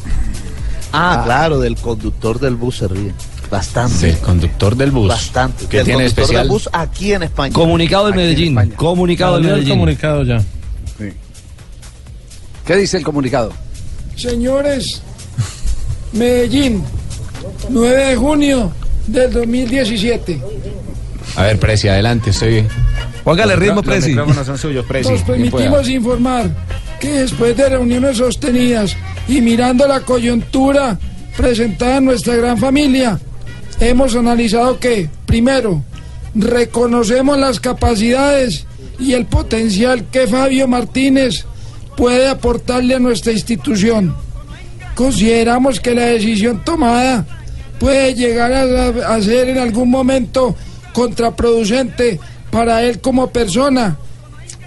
[0.93, 3.15] Ah, claro, del conductor del bus se ríen.
[3.51, 4.07] Bastante.
[4.07, 5.09] Del conductor del bus.
[5.09, 5.67] Bastante.
[5.67, 6.43] ¿Qué del tiene conductor especial?
[6.43, 7.53] del bus aquí en España.
[7.53, 8.73] Comunicado en Medellín.
[8.77, 9.71] Comunicado el Medellín.
[9.71, 10.43] comunicado ya.
[12.67, 13.53] ¿Qué dice el comunicado?
[14.17, 15.03] Señores,
[16.13, 16.83] Medellín,
[17.69, 18.73] 9 de junio
[19.07, 20.41] del 2017.
[21.37, 22.67] A ver, Presi, adelante, estoy.
[23.23, 24.09] Póngale ritmo, Los Presi.
[24.11, 25.11] micrófonos son suyos, Presi.
[25.11, 26.51] Nos Bien permitimos informar
[26.99, 28.97] que después de reuniones sostenidas
[29.29, 30.99] y mirando la coyuntura
[31.37, 33.21] presentada en nuestra gran familia,
[33.81, 35.83] hemos analizado que, primero,
[36.35, 38.67] reconocemos las capacidades
[38.99, 41.45] y el potencial que Fabio Martínez
[41.97, 44.15] puede aportarle a nuestra institución.
[44.95, 47.27] Consideramos que la decisión tomada
[47.79, 50.55] puede llegar a, ser en algún momento
[50.93, 52.19] contraproducente
[52.51, 53.99] para él como persona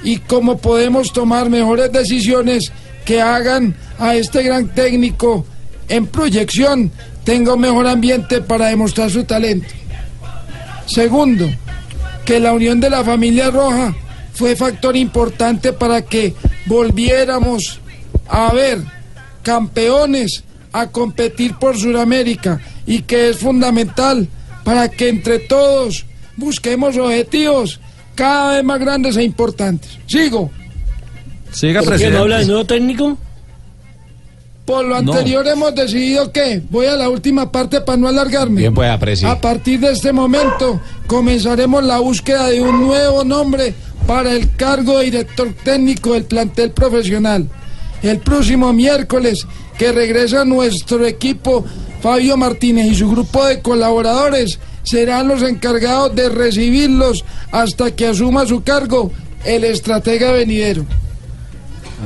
[0.03, 2.72] y cómo podemos tomar mejores decisiones
[3.05, 5.45] que hagan a este gran técnico
[5.88, 6.91] en proyección
[7.30, 9.68] tenga un mejor ambiente para demostrar su talento.
[10.88, 11.48] Segundo,
[12.26, 13.94] que la unión de la familia Roja
[14.34, 16.34] fue factor importante para que
[16.66, 17.82] volviéramos
[18.28, 18.80] a ver
[19.44, 24.28] campeones a competir por Sudamérica y que es fundamental
[24.64, 27.80] para que entre todos busquemos objetivos
[28.16, 30.00] cada vez más grandes e importantes.
[30.08, 30.50] Sigo.
[31.52, 32.18] Siga, ¿Por qué presidente.
[32.18, 33.20] no habla del nuevo técnico?
[34.70, 35.14] Por lo No.
[35.14, 38.62] anterior hemos decidido que voy a la última parte para no alargarme.
[38.62, 39.26] Bien pueda, Presi.
[39.26, 43.74] A partir de este momento comenzaremos la búsqueda de un nuevo nombre
[44.06, 47.50] para el cargo de director técnico del plantel profesional.
[48.04, 49.48] El próximo miércoles
[49.80, 51.66] que regresa nuestro equipo,
[52.00, 58.46] Fabio Martínez y su grupo de colaboradores serán los encargados de recibirlos hasta que asuma
[58.46, 59.12] su cargo
[59.46, 60.86] el estratega venidero.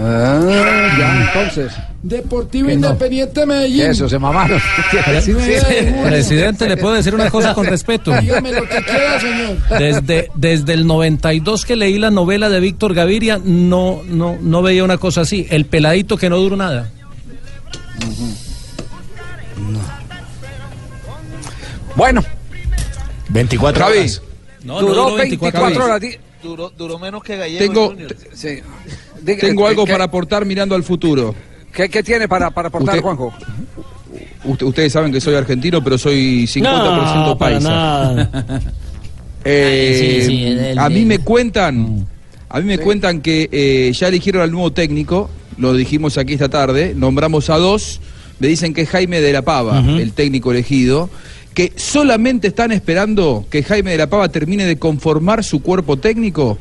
[0.01, 1.74] Ah, ya, entonces.
[2.03, 2.87] Deportivo Que no.
[2.89, 3.81] Independiente Medellín.
[3.83, 4.59] Eso, se mamaron.
[6.03, 8.11] Presidente, le puedo decir una cosa con respeto.
[8.19, 9.57] Dígame lo que quiera, señor.
[9.79, 14.83] Desde, desde el 92 que leí la novela de Víctor Gaviria, no, no, no veía
[14.83, 15.47] una cosa así.
[15.49, 16.91] El peladito que no duró nada.
[21.95, 22.23] Bueno,
[23.29, 23.97] 24 Javi.
[23.99, 24.21] horas.
[24.63, 26.19] No, no duró duró 24, 24 horas.
[26.41, 27.59] Duró, duró menos que Gallego.
[27.93, 27.95] Tengo-.
[28.33, 28.59] Sí.
[29.39, 31.33] Tengo algo ¿qué- para aportar mirando al futuro.
[31.74, 33.34] ¿Qué, qué tiene para, para aportar, Usted- Juanjo?
[34.45, 37.69] Usted- ustedes saben que soy argentino, pero soy 50% No, para paisa.
[37.69, 38.61] nada.
[39.45, 42.07] Eh, Sí, sí, el- a mí me cuentan,
[42.47, 46.47] a mí me cuentan que eh, ya eligieron al nuevo técnico, lo dijimos aquí esta
[46.47, 47.99] tarde, nombramos a dos,
[48.39, 51.09] me dicen que es Jaime de la Pava, el técnico elegido,
[51.53, 56.57] que solamente están esperando que Jaime de la Pava termine de conformar su cuerpo técnico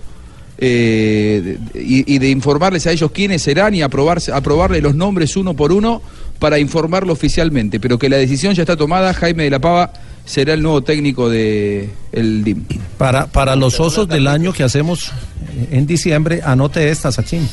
[0.64, 5.72] eh, y, de informarles a ellos quiénes serán y aprobarse, aprobarle los nombres uno por
[5.72, 6.00] uno
[6.38, 9.92] para informarlo oficialmente, pero que la decisión ya está tomada, Jaime de la Pava
[10.24, 12.62] será el nuevo técnico de el DIM.
[12.96, 15.10] Para, para los osos del año que hacemos
[15.72, 17.48] en diciembre, anote esta, Sachin.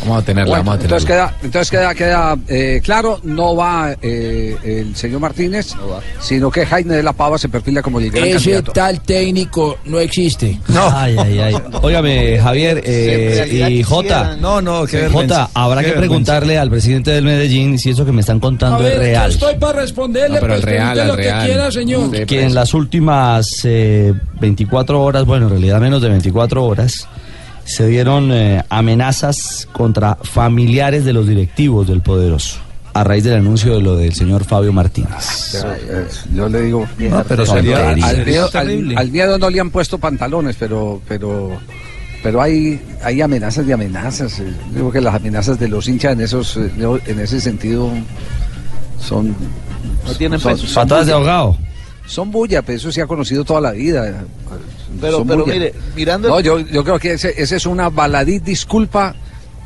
[0.00, 1.28] Vamos a tenerla, Bueno, vamos a entonces tenerla.
[1.30, 5.74] queda, entonces queda, queda eh, claro, no va eh, el señor Martínez,
[6.20, 8.72] sino que Jaime de la Pava se perfila como el gran Ese candidato.
[8.72, 10.60] tal técnico no existe.
[10.92, 11.54] Ay, ay, ay.
[11.82, 14.36] Óigame, Javier eh, y Jota.
[14.36, 15.98] No, no, qué Jota, habrá Qué que vergüenza.
[16.00, 19.30] preguntarle al presidente del Medellín si eso que me están contando ver, es yo real.
[19.30, 21.46] estoy para responderle, No, pero pues el real, pregunte el lo que real.
[21.46, 22.26] quiera, señor.
[22.26, 27.08] Que en las últimas eh, 24 horas, bueno, en realidad menos de 24 horas,
[27.66, 32.56] se dieron eh, amenazas contra familiares de los directivos del Poderoso,
[32.94, 35.54] a raíz del anuncio de lo del señor Fabio Martínez.
[35.54, 38.94] Eh, Yo le digo, No, pero No, sería, al- al miedo, al, terrible.
[38.96, 41.58] al miedo no le han puesto pantalones, pero pero
[42.22, 44.38] pero hay hay amenazas de amenazas.
[44.40, 44.52] eh.
[44.74, 46.70] Digo que las amenazas de los hinchas en esos eh,
[47.06, 47.90] en ese sentido
[49.00, 49.34] son
[50.06, 51.56] No tienen son- Patadas de ahogado.
[52.06, 54.24] Son bulla, pero eso se ha conocido toda la vida.
[55.00, 59.14] Pero- pero mire, mirando el- yo, yo creo que ese, ese es una baladí disculpa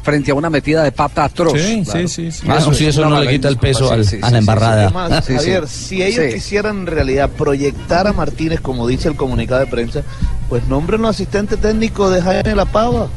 [0.03, 1.61] frente a una metida de pata atroz.
[1.61, 2.09] Sí, Claro.
[2.09, 2.47] sí, sí, sí.
[2.49, 4.89] Ah, Eso sí, eso no le quita el peso sí, al- sí, a la embarrada.
[4.89, 4.95] sí.
[4.97, 5.27] Además.
[5.27, 6.35] Javier, si ellos Sí.
[6.35, 10.03] quisieran en realidad proyectar a Martínez, como dice el comunicado de prensa,
[10.49, 13.09] pues nombrenlo asistente técnico de Jaime La Pava.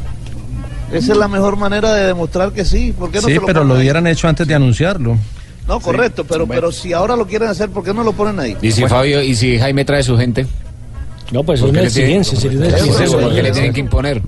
[0.91, 2.93] Esa es la mejor manera de demostrar que sí.
[2.97, 3.79] ¿Por qué no Sí, se lo pero lo ahí?
[3.81, 5.17] hubieran hecho antes de anunciarlo.
[5.67, 8.57] No, correcto, pero, pero si ahora lo quieren hacer, ¿por qué no lo ponen ahí?
[8.61, 10.45] Y si Bueno, Fabio, y si Jaime trae su gente.
[11.33, 13.19] No, pues es ¿Por qué una exigencia, sería una ¿Por qué exigencia.
[13.19, 14.21] ¿Por qué le tienen que imponer?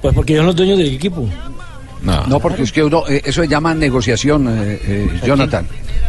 [0.00, 1.28] Pues porque ellos son los dueños del equipo.
[2.02, 2.26] No.
[2.28, 5.66] No, porque es que uno, eh, eso se llama negociación, eh, eh, Jonathan.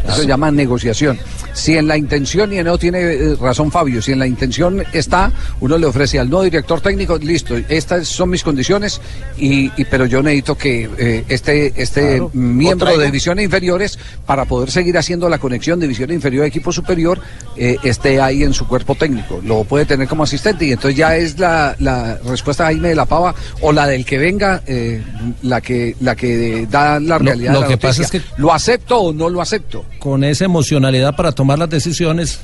[0.07, 1.17] Eso se llama negociación.
[1.53, 5.31] Si en la intención, y no tiene eh, razón Fabio, si en la intención está,
[5.61, 8.99] uno le ofrece al nuevo director técnico, listo, estas son mis condiciones,
[9.37, 12.29] y, y- pero yo necesito que eh, este, este Claro.
[12.33, 17.19] miembro de divisiones inferiores, para poder seguir haciendo la conexión división inferior equipo superior,
[17.55, 19.39] eh, esté ahí en su cuerpo técnico.
[19.43, 22.95] Lo puede tener como asistente, y entonces ya es la, la respuesta de Jaime de
[22.95, 25.01] la Pava o la del que venga eh,
[25.41, 28.53] la que la que da la realidad lo de la que pasa es que- ¿Lo
[28.53, 29.85] acepto o no lo acepto?
[29.99, 32.39] Con esa emocionalidad para tomar las decisiones,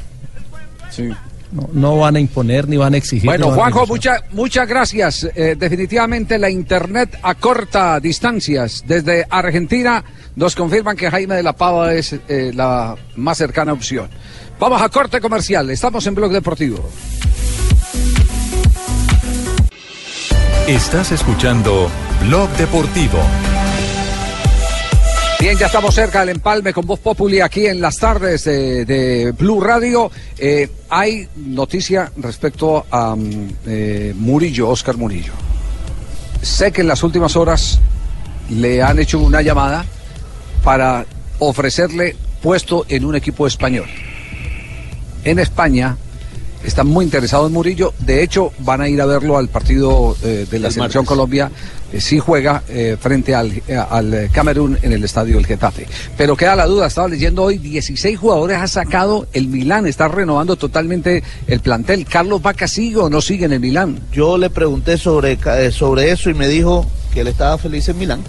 [1.52, 3.26] no, no van a imponer ni van a exigir.
[3.26, 3.86] Bueno, Juanjo,
[4.32, 5.28] muchas gracias.
[5.36, 10.04] Eh, definitivamente la Internet a corta distancias desde Argentina
[10.36, 14.10] nos confirman que Jaime de la Pava es eh, la más cercana opción.
[14.60, 15.70] Vamos a corte comercial.
[15.70, 16.90] Estamos en Blog Deportivo.
[20.68, 21.90] Estás escuchando
[22.22, 23.20] Blog Deportivo.
[25.42, 29.32] Bien, ya estamos cerca del empalme con Voz Populi aquí en las tardes de, de
[29.32, 30.12] Blue Radio.
[30.38, 35.34] Eh, hay noticia respecto a mm, eh, Murillo, Oscar Murillo.
[36.44, 37.80] Sé que en las últimas horas
[38.52, 39.84] le han hecho una llamada
[40.64, 41.08] para
[41.40, 43.88] ofrecerle puesto en un equipo español.
[45.24, 45.98] En España
[46.64, 47.94] están muy interesados en Murillo.
[48.00, 51.08] De hecho, van a ir a verlo al partido eh, de la El Selección martes.
[51.08, 51.52] Colombia.
[51.92, 53.52] eh, sí juega eh, frente al,
[53.90, 55.88] al Camerún en el estadio del Getafe.
[56.18, 60.56] Pero queda la duda, estaba leyendo hoy, 16 jugadores ha sacado el Milán, está renovando
[60.56, 62.06] totalmente el plantel.
[62.06, 64.00] ¿Carlos Vaca sigue o no sigue en el Milán?
[64.12, 65.38] Yo le pregunté sobre,
[65.72, 68.22] sobre eso y me dijo que él estaba feliz en Milán.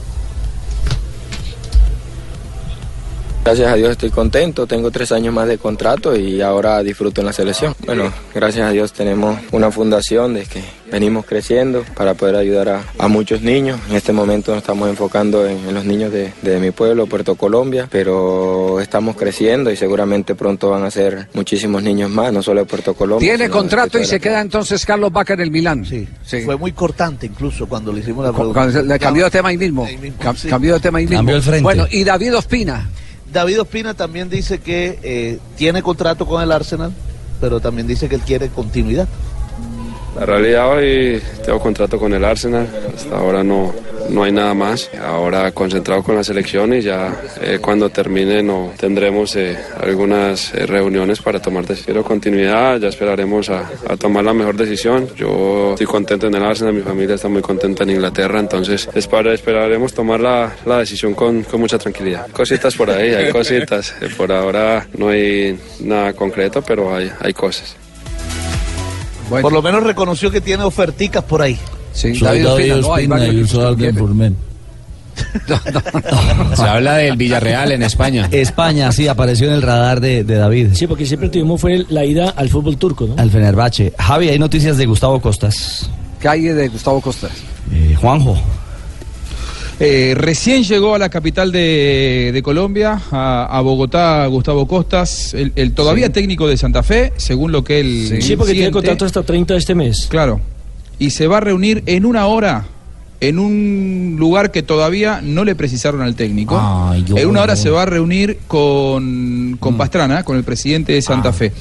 [3.44, 7.26] Gracias a Dios estoy contento, tengo tres años más de contrato y ahora disfruto en
[7.26, 7.74] la selección.
[7.84, 10.62] Bueno, gracias a Dios tenemos una fundación de que
[10.92, 13.80] venimos creciendo para poder ayudar a, a muchos niños.
[13.90, 17.34] En este momento nos estamos enfocando en, en los niños de, de mi pueblo, Puerto
[17.34, 22.60] Colombia, pero estamos creciendo y seguramente pronto van a ser muchísimos niños más, no solo
[22.60, 23.28] de Puerto Colombia.
[23.28, 25.84] Tiene contrato y se queda entonces Carlos Vaca en el Milán.
[25.84, 26.06] Sí,
[26.44, 28.54] Fue muy cortante incluso cuando le hicimos la pregunta.
[28.60, 29.84] cuando se- le cambió de tema ahí mismo.
[30.20, 30.46] Cam- sí.
[30.48, 31.18] Cambió de tema ahí mismo.
[31.18, 31.62] Cambió el frente.
[31.64, 32.88] Bueno, y David Ospina.
[33.32, 36.92] David Ospina también dice que eh, tiene contrato con el Arsenal,
[37.40, 39.08] pero también dice que él quiere continuidad.
[40.18, 43.74] La realidad hoy tengo contrato con el Arsenal, hasta ahora no,
[44.10, 44.90] no hay nada más.
[45.02, 50.66] Ahora concentrado con la selección y ya eh, cuando termine no tendremos eh, algunas eh,
[50.66, 52.04] reuniones para tomar decisiones.
[52.04, 55.08] Continuidad, ya esperaremos a, tomar la mejor decisión.
[55.16, 59.32] Yo estoy contento en el Arsenal, mi familia está muy contenta en Inglaterra, entonces espera-
[59.32, 62.28] esperaremos tomar la, la decisión con, con mucha tranquilidad.
[62.32, 63.94] Cositas por ahí, hay cositas.
[64.16, 67.76] Por ahora no hay nada concreto, pero hay, hay cosas.
[69.40, 71.58] Por lo menos reconoció que tiene oferticas por ahí.
[71.92, 74.36] Sí, Soy David Ospina y uso alguien por men.
[76.56, 78.28] Se habla del Villarreal en España.
[78.30, 80.68] España, sí, apareció en el radar de, de David.
[80.72, 83.14] Sí, porque siempre tuvimos fue la ida al fútbol turco, ¿no?
[83.18, 83.92] Al Fenerbahce.
[83.98, 85.90] Javi, hay noticias de Gustavo Costas.
[86.20, 87.32] ¿Qué hay de Gustavo Costas?
[87.72, 88.38] Eh, Juanjo.
[89.84, 95.52] Eh, recién llegó a la capital de, de Colombia, a, a Bogotá, Gustavo Costas, el,
[95.56, 98.18] el todavía técnico de Santa Fe, según lo que él.
[98.22, 100.06] Sí, porque tiene contrato hasta 30 de este mes.
[100.08, 100.40] Claro.
[101.00, 102.66] Y se va a reunir en una hora
[103.20, 106.60] en un lugar que todavía no le precisaron al técnico.
[106.60, 109.76] Ay, yo- en una hora se va a reunir con, Mm.
[109.76, 111.32] Pastrana, con el presidente de Santa Ah.
[111.32, 111.52] Fe.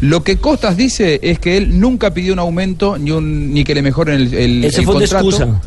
[0.00, 3.74] Lo que Costas dice es que él nunca pidió un aumento ni, un, ni que
[3.74, 5.28] le mejoren el, el, Ese el fue una contrato.
[5.28, 5.60] excusa.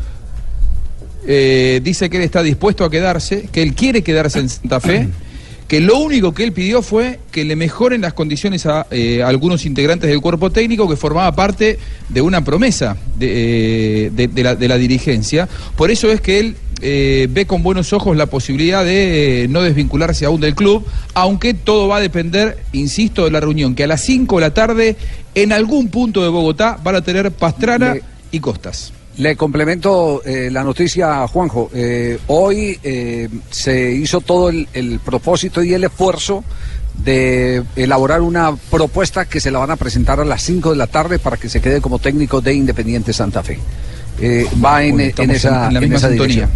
[1.26, 5.08] Eh, dice que él está dispuesto a quedarse, que él quiere quedarse en Santa Fe,
[5.68, 9.64] que lo único que él pidió fue que le mejoren las condiciones a eh, algunos
[9.64, 11.78] integrantes del cuerpo técnico que formaba parte
[12.10, 15.48] de una promesa de, eh, de- de la, de la dirigencia.
[15.76, 19.62] Por eso es que él eh, ve con buenos ojos la posibilidad de eh, no
[19.62, 23.86] desvincularse aún del club, aunque todo va a depender, insisto, de la reunión, que a
[23.86, 24.96] las 5 de la tarde
[25.34, 27.96] en algún punto de Bogotá van a tener Pastrana
[28.30, 28.92] y Costas.
[29.18, 31.70] Le complemento eh, la noticia a Juanjo.
[31.72, 36.42] Eh, hoy eh, se hizo todo el, el propósito y el esfuerzo
[36.94, 40.86] de elaborar una propuesta que se la van a presentar a las 5 de la
[40.88, 43.58] tarde para que se quede como técnico de Independiente Santa Fe.
[44.64, 46.34] Va en, esa, en la en misma esa sintonía.
[46.34, 46.50] dirección.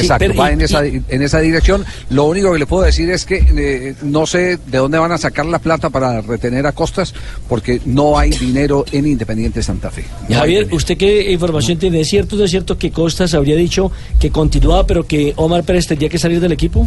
[0.00, 1.84] Exacto, va y- en, esa, y- en esa dirección.
[2.10, 5.18] Lo único que le puedo decir es que eh, no sé de dónde van a
[5.18, 7.14] sacar la plata para retener a Costas,
[7.48, 10.04] porque no hay dinero en Independiente Santa Fe.
[10.28, 12.00] No Javier, ¿usted qué información tiene?
[12.00, 16.08] ¿Es cierto es cierto que Costas habría dicho que continuaba, pero que Omar Pérez tendría
[16.08, 16.86] que salir del equipo?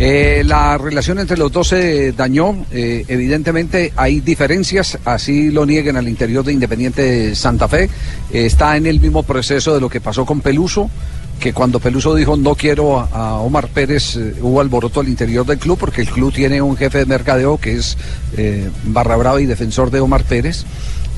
[0.00, 2.64] Eh, la relación entre los dos se dañó.
[2.70, 7.84] eh, evidentemente hay diferencias, así lo nieguen al interior de Independiente Santa Fe.
[8.32, 10.88] Eh, está en el mismo proceso de lo que pasó con Peluso,
[11.38, 15.58] que cuando Peluso dijo no quiero a, Omar Pérez, eh, hubo alboroto al interior del
[15.58, 17.96] club, porque el club tiene un jefe de mercadeo que es
[18.36, 20.64] eh, barra brava y defensor de Omar Pérez.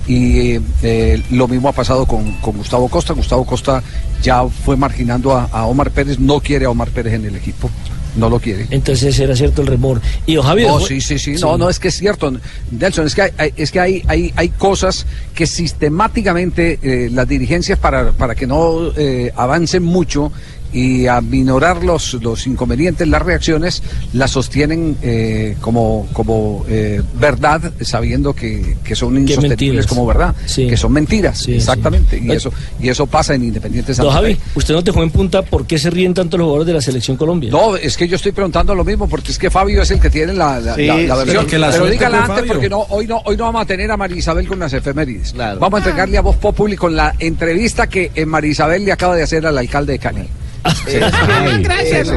[0.06, 3.12] Y eh, lo mismo ha pasado con, Gustavo Costa.
[3.12, 3.82] Gustavo Costa
[4.22, 7.70] ya fue marginando a Omar Pérez, no quiere a Omar Pérez en el equipo,
[8.16, 8.66] no lo quiere.
[8.70, 10.00] Entonces era cierto el remor.
[10.26, 10.68] Y don Javier.
[10.68, 12.32] No, fue- sí, sí, sí, no, no, es que es cierto,
[12.70, 17.26] Nelson, es que hay, hay- es que hay, hay, hay cosas que sistemáticamente eh, las
[17.28, 20.32] dirigencias para, para que no eh, avancen mucho
[20.72, 28.34] y aminorar los, los inconvenientes, las reacciones, las sostienen eh, como, como eh, verdad, sabiendo
[28.34, 33.34] que, que son insostenibles como verdad, que son mentiras, exactamente, y eso y eso pasa
[33.34, 36.36] en Independiente Santa Don Javi, usted no dejó en punta por qué se ríen tanto
[36.36, 37.50] los jugadores de la selección Colombia.
[37.50, 40.10] No, es que yo estoy preguntando lo mismo, porque es que Fabio es el que
[40.10, 41.46] tiene la, la, Sí, la- la sí, versión.
[41.46, 42.52] que la Pero suerte dígala antes, Fabio.
[42.52, 45.34] porque no, hoy, no, hoy no vamos a tener a María Isabel con las efemérides.
[45.34, 49.16] Vamos a entregarle a Voz Populi con la entrevista que eh, María Isabel le acaba
[49.16, 50.22] de hacer al alcalde de Cali.
[50.64, 52.08] Es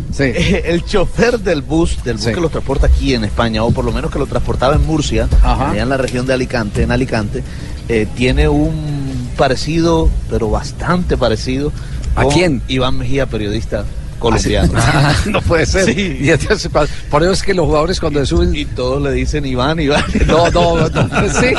[0.20, 2.32] el, el chofer del bus, del bus Sí.
[2.32, 5.28] que los transporta aquí en España, o por lo menos que lo transportaba en Murcia,
[5.42, 7.42] allá en la región de Alicante, en Alicante,
[7.88, 11.72] eh, tiene un parecido, pero bastante parecido.
[12.14, 12.62] ¿A con quién?
[12.68, 13.84] Iván Mejía, periodista
[14.18, 14.72] colombiano.
[15.26, 15.84] no puede ser.
[15.86, 16.18] Sí.
[16.20, 18.54] Y entonces, pa- por eso es que los jugadores cuando se suben.
[18.54, 20.04] Y todos le dicen Iván, Iván.
[20.26, 20.88] No, no, no.
[21.40, 21.54] Sí.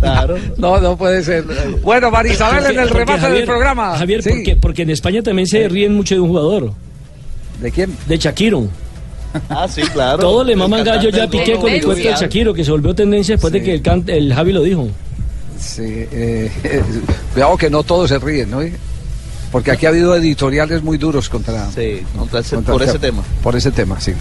[0.00, 0.36] Claro.
[0.56, 1.44] No, no puede ser.
[1.82, 3.98] Bueno, María Isabel en el Porque, remate Javier, del programa.
[3.98, 4.30] Javier, Sí.
[4.30, 6.72] porque, porque en España también se ríen mucho de un jugador.
[7.60, 7.96] ¿De quién?
[8.06, 8.68] De Shakiro.
[9.48, 10.18] Ah, sí, claro.
[10.18, 13.34] Todos le maman gallo ya Piqué con el cuento de Shakiro, que se volvió tendencia
[13.34, 14.88] después de que el, can- el Javi lo dijo.
[15.58, 16.50] Sí, eh,
[17.34, 18.60] cuidado que no todos se ríen, ¿no?
[19.52, 23.22] Porque aquí ha habido editoriales muy duros contra, Sí, contra ese- contra por ese tema.
[23.22, 23.40] tema.
[23.42, 24.12] Por ese tema, sí.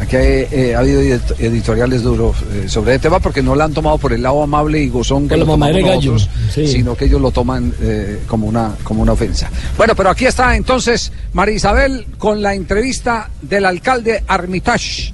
[0.00, 3.72] Aquí eh, ha habido edit- editoriales duros eh, sobre el tema porque no lo han
[3.74, 6.68] tomado por el lado amable y gozón que la lo tomamos nosotros, sí.
[6.68, 9.50] sino que ellos lo toman eh, como, una, como una ofensa.
[9.76, 15.12] Bueno, pero aquí está entonces María Isabel con la entrevista del alcalde Armitage.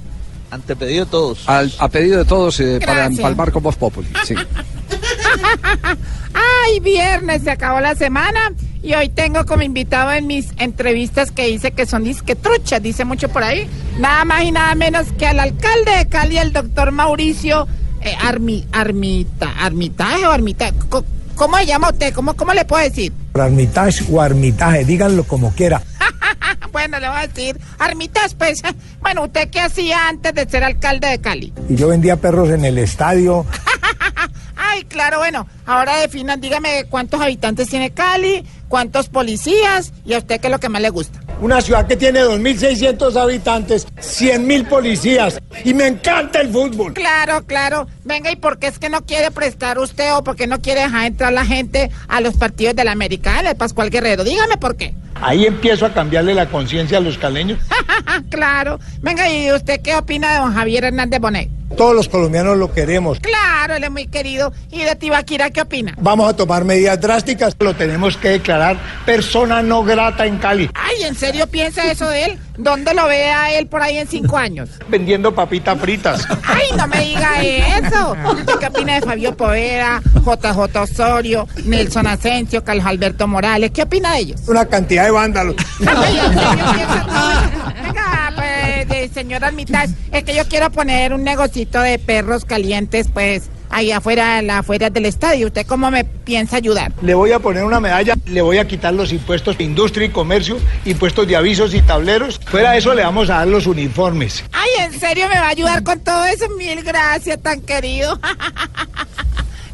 [0.51, 1.49] Ante pedido de todos.
[1.49, 4.07] Al, a pedido de todos eh, para empalmar con Voz Populi.
[4.23, 4.35] Sí.
[6.33, 11.47] Ay, viernes, se acabó la semana y hoy tengo como invitado en mis entrevistas que
[11.47, 13.67] dice que son disque truchas, dice mucho por ahí,
[13.99, 17.67] nada más y nada menos que al alcalde de Cali, el doctor Mauricio
[18.01, 20.73] eh, Armi, Armita, Armitaje o Armitaje,
[21.35, 22.13] ¿cómo se llama usted?
[22.13, 23.11] ¿Cómo, cómo le puedo decir?
[23.33, 25.81] Armitage o Armitaje, díganlo como quiera.
[26.71, 28.61] Bueno, le voy a decir, Armitas, pues,
[29.01, 31.53] bueno, ¿usted qué hacía antes de ser alcalde de Cali?
[31.69, 33.45] Y yo vendía perros en el estadio.
[34.75, 40.41] Ay, claro, bueno, ahora definan, dígame cuántos habitantes tiene Cali, cuántos policías y a usted
[40.41, 41.24] qué es lo que más le gusta.
[41.41, 45.39] Una ciudad que tiene 2.600 habitantes, 100.000 policías.
[45.63, 46.93] Y me encanta el fútbol.
[46.93, 47.87] Claro, claro.
[48.03, 50.81] Venga, ¿y por qué es que no quiere prestar usted o por qué no quiere
[50.81, 54.23] dejar entrar la gente a los partidos de la América, de Pascual Guerrero?
[54.23, 54.95] Dígame por qué.
[55.21, 57.59] Ahí empiezo a cambiarle la conciencia a los caleños.
[58.29, 58.79] claro.
[59.01, 61.49] Venga, ¿y usted qué opina de don Javier Hernández Bonet?
[61.75, 63.19] Todos los colombianos lo queremos.
[63.19, 64.53] Claro, él es muy querido.
[64.71, 65.93] ¿Y de Tibaquira qué opina?
[65.97, 67.55] Vamos a tomar medidas drásticas.
[67.59, 70.69] Lo tenemos que declarar persona no grata en Cali.
[70.73, 72.39] Ay, ¿en serio piensa eso de él?
[72.57, 74.69] ¿Dónde lo ve a él por ahí en cinco años?
[74.87, 76.25] Vendiendo papitas fritas.
[76.43, 78.15] Ay, no me diga eso.
[78.33, 83.71] ¿Usted qué opina de Fabio Poveda, JJ Osorio, Nelson Asensio, Carlos Alberto Morales?
[83.71, 84.41] ¿Qué opina de ellos?
[84.47, 85.55] Una cantidad de vándalos.
[85.85, 87.73] Ay, ¿en serio piensa todo eso?
[87.83, 88.33] Venga,
[88.87, 93.91] pues, señora Armitage, es que yo quiero poner un negocito de perros calientes, pues, ahí
[93.91, 95.47] afuera, afueras del estadio.
[95.47, 96.91] ¿Usted cómo me piensa ayudar?
[97.01, 100.09] Le voy a poner una medalla, le voy a quitar los impuestos de industria y
[100.09, 102.39] comercio, impuestos de avisos y tableros.
[102.45, 104.43] Fuera de eso le vamos a dar los uniformes.
[104.51, 106.47] Ay, ¿en serio me va a ayudar con todo eso?
[106.57, 108.19] Mil gracias, tan querido.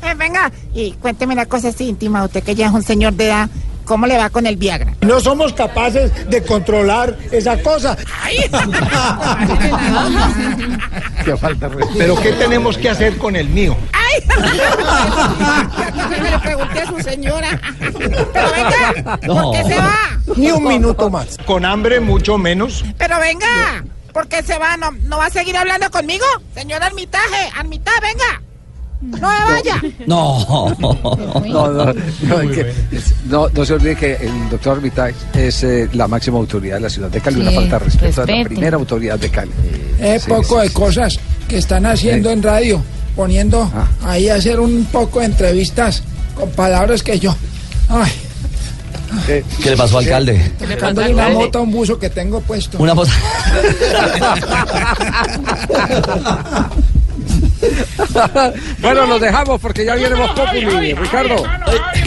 [0.03, 3.27] Eh, venga, y cuénteme una cosa así íntima, usted que ya es un señor de
[3.27, 3.49] edad,
[3.91, 4.93] ¿cómo le va con el Viagra?
[5.01, 7.97] No somos capaces de controlar esa cosa.
[11.25, 11.69] Qué falta.
[11.97, 13.75] Pero ¿qué tenemos que hacer con el mío?
[13.91, 14.23] ¡Ay!
[16.09, 17.59] me le pregunté a su señora.
[17.81, 18.93] Pero venga,
[19.27, 20.21] ¿por qué se va?
[20.37, 21.37] Ni un minuto más.
[21.45, 22.85] Con hambre mucho menos.
[22.97, 23.83] Pero venga,
[24.13, 24.77] ¿Por qué se va?
[24.77, 26.25] ¿No, no va a seguir hablando conmigo?
[26.53, 28.41] Señor Armitaje, Armitaje, venga.
[29.01, 29.81] No me vaya.
[30.05, 30.75] No.
[31.51, 31.91] No, no, no,
[32.41, 32.73] es que-
[33.25, 36.89] no, no se olvide que el doctor Armitage es eh, la máxima autoridad de la
[36.89, 37.37] ciudad de Cali.
[37.37, 39.51] Sí, Una falta de respeto a la primera autoridad de Cali.
[39.99, 40.73] Es Sí, poco sí, de sí.
[40.73, 42.81] cosas que están haciendo en radio,
[43.15, 43.69] poniendo
[44.03, 46.03] ahí a hacer un poco de entrevistas
[46.35, 47.35] con palabras que yo.
[47.89, 48.11] Ay,
[49.27, 50.51] ¿Qué le pasó, alcalde?
[50.59, 52.77] sacándole una mota a un buzo que tengo puesto.
[52.77, 53.11] Una foto.
[58.79, 60.93] bueno, los dejamos porque ya viene Voz Populi.
[60.93, 61.43] Ricardo.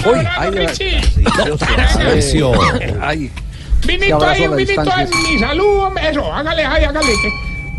[0.07, 0.67] Uy, ay,
[3.01, 3.31] ay.
[3.87, 6.11] Vinito ahí, un vinito en mi salud, hombre.
[6.11, 7.13] Eso, hágale, ay, hágale.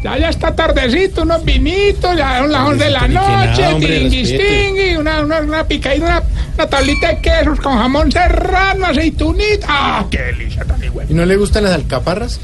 [0.03, 4.95] Ya, ya está tardecito, unos vinitos, ya son las 11 de la noche, hombre, tiringuistingui,
[4.97, 9.65] una, una, una picadita, una, una tablita de quesos con jamón serrano, aceitunita.
[9.67, 12.39] ¡Ah, qué delicia tan ¿Y no le gustan las alcaparras?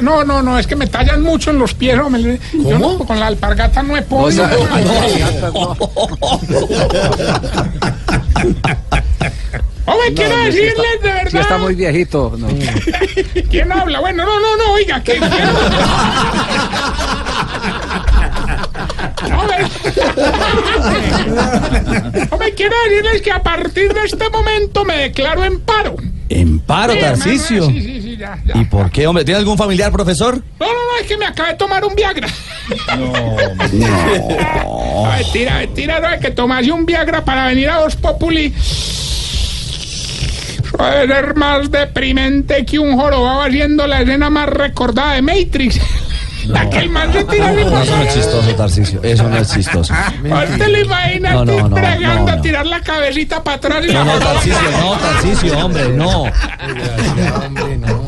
[0.00, 2.38] No, no, no, es que me tallan mucho en los pies, hombre.
[2.52, 4.44] Yo no, con la alpargata no he podido.
[4.44, 5.52] alpargatas
[9.86, 11.30] Hombre, quiero No, no, decirles está- de verdad.
[11.30, 12.34] Sí está muy viejito.
[12.38, 12.48] No.
[13.50, 14.00] ¿Quién habla?
[14.00, 15.20] Bueno, no, no, no, oiga, ¿quién?
[15.20, 15.32] quién?
[19.38, 19.56] Hombre.
[22.30, 25.96] Hombre, quiero decirles que a partir de este momento me declaro en paro.
[26.28, 27.60] En paro, Sí, Sí, sí,
[28.02, 28.60] sí, ya, ya.
[28.60, 29.24] ¿Y por qué, hombre?
[29.24, 30.42] ¿Tiene algún familiar, profesor?
[30.58, 32.28] No, no, no, es que me acabé de tomar un Viagra.
[32.98, 33.12] No.
[35.06, 38.52] Ay, tira, tira, no, es que tomase un Viagra para venir a Voz Populi.
[40.78, 45.80] Debe ser más deprimente que un jorobado haciendo la escena más recordada de Matrix.
[46.48, 49.02] La que el man se tira así No, eso no es chistoso, Tarcisio.
[49.02, 49.94] Eso no es chistoso.
[50.58, 52.42] ¿Te lo imaginas No, no, no, entregando no, a no.
[52.42, 54.30] tirar la cabecita para atrás y No, la no, acá?
[54.80, 56.24] no, Tarcisio, hombre, no.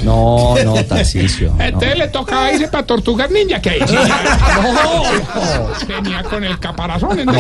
[0.03, 1.55] No, no, Tarcisio.
[1.57, 1.65] no.
[1.65, 3.97] Entonces le tocaba irse para Tortugas Ninja, que ahí sí.
[5.87, 7.25] Venía con el caparazón.
[7.25, 7.33] No,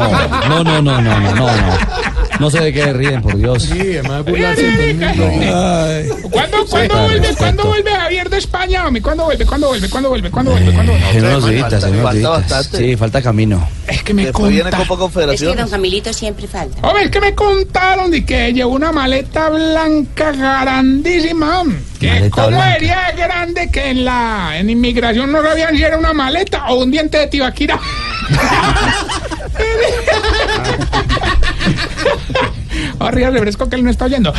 [0.63, 1.51] no, no, no, no, no, no.
[2.39, 3.69] No sé de qué ríen, por Dios.
[3.69, 4.25] ¿Cuándo,
[6.31, 7.35] ¿cuándo Falta de vuelve?
[7.37, 8.85] ¿Cuándo vuelve Javier de España?
[9.03, 9.45] ¿Cuándo vuelve?
[9.47, 9.89] ¿Cuándo vuelve?
[9.89, 10.31] ¿Cuándo vuelve?
[10.31, 10.73] ¿Cuándo vuelve?
[10.99, 11.19] ¿Cuándo vuelve?
[11.19, 12.31] En unos días, en unos falta días.
[12.31, 12.79] bastante.
[12.79, 13.69] Sí, falta camino.
[13.87, 16.87] Es que me Después viene conta- Copa Es que don Camilito siempre falta.
[16.87, 21.65] Hombre, es que me contaron de que llevó una maleta blanca grandísima.
[21.99, 22.73] Que Maleta blanca.
[22.75, 26.91] sería grande que en la en inmigración no sabían si era una maleta o un
[26.91, 27.79] diente de tibaquira.
[33.01, 34.33] Arriba refresco que él no está oyendo.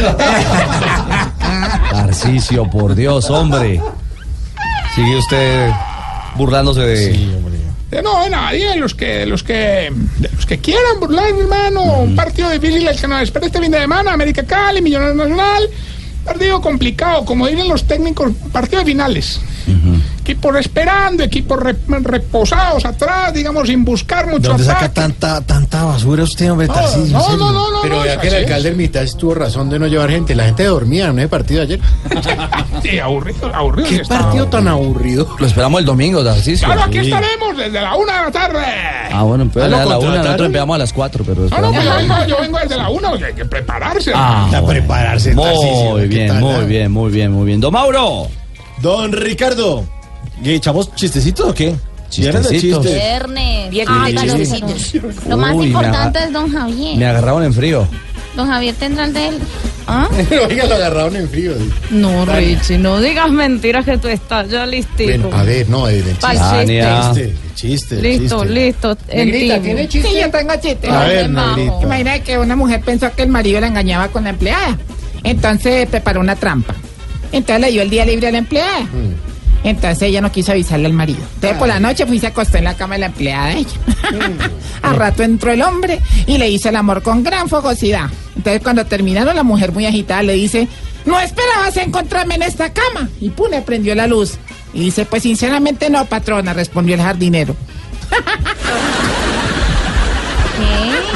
[1.92, 3.82] Tarcisio, por Dios, hombre.
[4.96, 5.70] Sigue usted
[6.36, 7.52] burlándose de.
[7.92, 11.84] De no, de nadie, de los que, los que, de los que quieran burlar, hermano.
[12.04, 15.70] Un partido difícil el que nos espera este fin de semana, América Cali, Millonarios Nacional.
[16.24, 19.42] Partido complicado, como dicen los técnicos, partidos finales.
[20.32, 24.94] Equipos esperando, equipos re- reposados atrás, digamos, sin buscar ¿De mucho dónde saca ataque.
[25.02, 28.36] tanta, tanta basura usted, hombre, No, no, no, no, no, Pero no, vea que el
[28.36, 30.34] alcalde Hermitage tuvo razón de no llevar gente.
[30.34, 31.80] La gente dormía en ese partido ayer.
[32.82, 33.90] Sí, aburrido, aburrido.
[33.90, 35.28] ¿Qué partido tan aburrido?
[35.38, 36.66] Lo esperamos el domingo, Tarcisio.
[36.66, 37.06] Claro, aquí Sí.
[37.12, 38.60] estaremos desde la una de la tarde.
[39.14, 41.62] Ah, bueno, pues Ah, a ¿lo la una, nosotros empezamos a las cuatro, pero No,
[41.62, 44.12] no, pues yo vengo, yo vengo desde la una, porque hay que prepararse.
[44.16, 44.68] Ah, A bueno.
[44.68, 45.46] prepararse, Muy
[46.02, 46.60] ¿qué bien, tal, muy ah?
[46.62, 47.60] bien, muy bien, muy bien.
[47.62, 48.28] Don Mauro.
[48.82, 49.84] Don Ricardo,
[50.44, 51.76] ¿y echamos chistecitos o qué?
[52.18, 52.84] ¿Vieron el Chistecitos.
[52.86, 53.00] chiste?
[53.00, 53.70] Viernes.
[53.72, 54.92] Viernes de chistecitos.
[55.04, 55.30] Ricardo.
[55.30, 56.98] Lo más Uy, me importante aga- es don Javier.
[56.98, 57.88] Me agarraron en frío.
[58.36, 59.36] Don Javier tendrá el de él.
[59.88, 60.10] ¿Ah?
[60.50, 61.54] Oiga, lo agarraron en frío.
[61.90, 65.04] No, Richie, no digas mentiras que tú estás ya listito.
[65.22, 66.56] Bueno, a ver, no, el Pa'l chiste.
[66.58, 67.12] Tania.
[67.14, 68.54] Chiste, chiste, listo, chiste.
[68.54, 68.98] listo.
[69.14, 69.60] Negrita.
[69.62, 70.10] ¿tiene chiste?
[70.10, 70.90] Sí, yo tengo chiste.
[70.90, 71.56] A ver, Majo.
[71.58, 71.82] Negrita.
[71.84, 74.78] Imagina que una mujer pensó que el marido la engañaba con la empleada.
[75.24, 76.74] Entonces preparó una trampa.
[77.32, 78.80] Entonces le dio el día libre a la empleada.
[79.64, 81.20] Entonces ella no quiso avisarle al marido.
[81.36, 83.58] Entonces por la noche fui y se acostó en la cama de la empleada de
[83.60, 83.70] ella.
[84.82, 88.10] Al rato entró el hombre y le hizo el amor con gran fogosidad.
[88.36, 90.68] Entonces cuando terminaron la mujer muy agitada le dice,
[91.06, 93.10] no esperabas encontrarme en esta cama.
[93.20, 94.38] Y pum, le prendió la luz.
[94.74, 97.56] Y dice, pues sinceramente no, patrona, respondió el jardinero.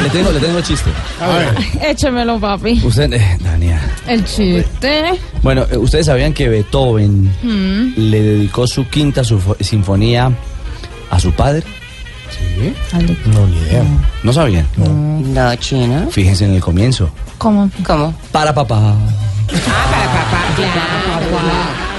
[0.02, 0.90] Le tengo, le tengo el chiste.
[1.22, 2.82] A ver, Échemelo, papi.
[2.84, 3.80] Usted, eh, Dania.
[4.08, 5.04] El chiste.
[5.42, 7.94] Bueno, eh, ustedes sabían que Beethoven Mm.
[7.98, 9.24] le dedicó su quinta
[9.60, 10.32] sinfonía
[11.10, 11.64] a su padre.
[12.30, 12.74] ¿sí?
[13.34, 13.84] No, ni idea.
[14.24, 14.68] ¿No sabían?
[14.78, 16.08] No, chino.
[16.12, 17.10] Fíjense en el comienzo.
[17.38, 17.70] ¿Cómo?
[17.86, 18.14] ¿Cómo?
[18.32, 18.96] Para papá.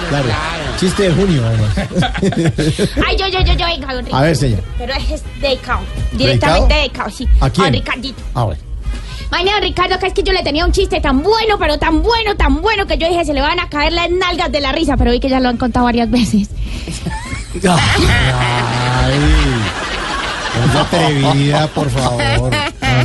[0.09, 0.29] Claro,
[0.79, 1.77] chiste de junio, además.
[3.07, 4.63] Ay, yo, yo, yo, yo, A ver, señor.
[4.79, 5.81] Pero es dedicado.
[6.13, 7.27] Directamente dedicado, sí.
[7.41, 7.73] ¿A quién?
[7.73, 8.23] Ricardito.
[8.35, 8.59] A ver.
[9.29, 12.37] Imagínate, Ricardo, que es que yo le tenía un chiste tan bueno, pero tan bueno,
[12.37, 14.97] tan bueno, que yo dije, se le van a caer las nalgas de la risa,
[14.97, 16.49] pero vi que ya lo han contado varias veces.
[17.65, 19.19] Ay,
[20.69, 22.51] es atrevida, por favor.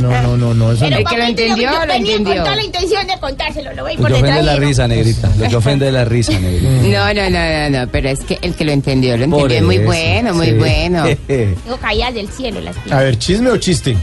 [0.00, 0.72] no, no, no, no.
[0.72, 1.04] Eso Pero no.
[1.04, 2.34] papito, entendió, yo lo venía entendió.
[2.34, 4.54] con toda la intención de contárselo, lo voy Lo por que ofende detrás.
[4.54, 5.30] es la risa, negrita.
[5.38, 6.70] Lo que ofende es la risa, negrita.
[6.70, 9.56] No, no, no, no, no, pero es que el que lo entendió, lo entendió.
[9.58, 10.52] Es muy bueno, muy sí.
[10.54, 11.04] bueno.
[11.28, 13.96] Digo, caídas del cielo las A ver, ¿chisme o chiste?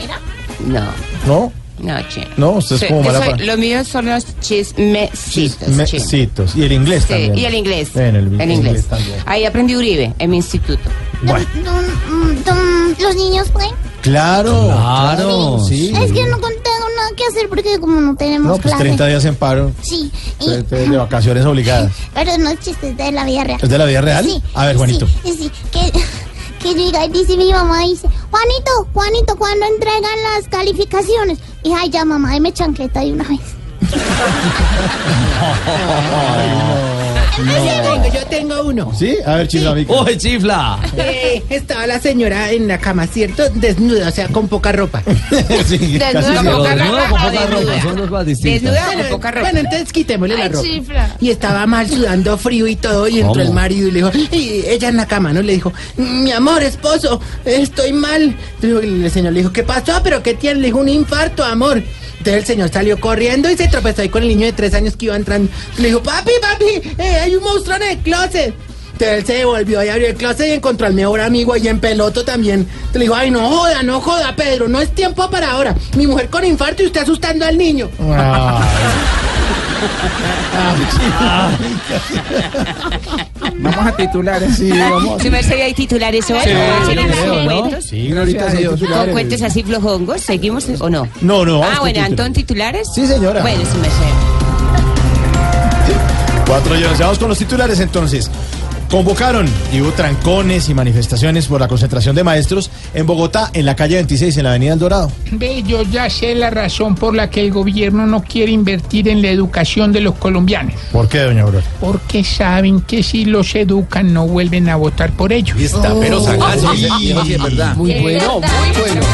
[0.00, 0.18] Mira.
[0.66, 0.82] No,
[1.26, 1.52] ¿No?
[1.80, 2.26] no, che.
[2.36, 5.58] No, usted es Soy- como mala soy- para- Lo mío son los chismecitos.
[5.68, 5.70] che.
[5.98, 6.56] Mecitos.
[6.56, 7.38] Y el inglés Sí, también.
[7.38, 7.88] y el inglés.
[7.92, 8.84] Bueno, el, el inglés.
[8.86, 9.16] también.
[9.26, 10.88] Ahí aprendí Uribe, en mi instituto.
[11.22, 11.46] Bueno,
[13.00, 13.70] ¿Los niños pueden?
[14.02, 14.66] claro.
[14.68, 15.58] Claro.
[15.66, 15.88] Sí.
[15.94, 18.78] Es que no tengo nada que hacer porque como no tenemos No, pues clase.
[18.84, 19.72] 30 días en paro.
[19.82, 20.10] Sí,
[20.40, 21.92] y- De, de- de vacaciones obligadas.
[22.14, 23.58] pero no es chiste, es de la vida real.
[23.62, 24.24] ¿Es de la vida real?
[24.24, 24.42] Sí.
[24.54, 25.06] A ver, Juanito.
[25.24, 25.92] Sí, sí, que,
[26.64, 31.38] que llega y dice mi mamá, dice, Juanito, Juanito, ¿cuándo entregan las calificaciones?
[31.62, 33.40] Y ay, ya mamá, deme chancleta de una vez.
[37.42, 38.12] No.
[38.14, 38.92] Yo tengo uno.
[38.96, 39.16] ¿Sí?
[39.26, 39.92] A ver, chifla, Vicky.
[39.92, 40.78] ¡Oye, chifla!
[40.96, 43.48] Eh, estaba la señora en la cama, ¿cierto?
[43.54, 45.02] Desnuda, o sea, con poca ropa.
[45.66, 46.50] sí, Desnuda casi con sí.
[46.50, 47.72] Poca desnudo ropa con poca desnuda.
[47.72, 48.62] ropa, son dos cosas distintas.
[48.62, 49.40] Desnuda con Bueno, poca ropa.
[49.42, 50.62] bueno, entonces quitémosle la ropa.
[50.64, 51.16] chifla.
[51.20, 53.40] Y estaba mal sudando frío y todo, y entró ¿Cómo?
[53.42, 55.42] el marido y le dijo, y ella en la cama, ¿no?
[55.42, 58.36] Le dijo, mi amor, esposo, estoy mal.
[58.62, 60.00] Entonces el señor le dijo, ¿qué pasó?
[60.04, 60.60] ¿Pero qué tiene?
[60.60, 61.82] Le dijo, un infarto, amor.
[62.24, 64.96] Entonces el señor salió corriendo y se tropezó ahí con el niño de tres años
[64.96, 65.52] que iba entrando.
[65.76, 68.54] Le dijo, papi, papi, eh, hay un monstruo en el closet.
[68.92, 71.80] Entonces él se devolvió y abrió el closet y encontró al mejor amigo ahí en
[71.80, 72.66] peloto también.
[72.94, 75.76] Le dijo, ay, no joda, no joda, Pedro, no es tiempo para ahora.
[75.98, 77.90] Mi mujer con infarto y usted asustando al niño.
[83.58, 84.56] Vamos a titulares.
[84.56, 85.22] Sí, vamos.
[85.22, 86.38] ¿Se me hace hay titulares hoy?
[86.44, 87.60] Sí, ¿O serán yo así creo, ¿no?
[87.60, 87.84] cuentos?
[87.84, 88.46] Sí, ahorita
[88.94, 90.20] ¿Con cuentos así flojongos?
[90.20, 91.08] ¿Seguimos o no?
[91.20, 92.04] No, no, vamos Ah, con bueno.
[92.06, 92.88] Antón, titulares.
[92.94, 93.42] Sí, señora.
[93.42, 93.94] Bueno, sí me sé.
[96.46, 96.98] Cuatro millones.
[96.98, 98.30] Vamos con los titulares entonces.
[98.98, 103.74] Convocaron y hubo trancones y manifestaciones por la concentración de maestros en Bogotá, en la
[103.74, 105.10] calle 26, en la avenida El Dorado.
[105.32, 109.20] Ve, yo ya sé la razón por la que el gobierno no quiere invertir en
[109.20, 110.74] la educación de los colombianos.
[110.92, 111.64] ¿Por qué, doña Aurora?
[111.80, 115.58] Porque saben que si los educan no vuelven a votar por ellos.
[115.60, 116.72] Está, pero sagaz, Oh.
[116.76, 117.74] sí, sí, sí, es verdad.
[117.74, 119.06] Muy bueno, muy bueno.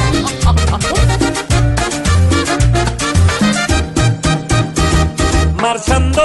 [5.61, 6.23] Marchando,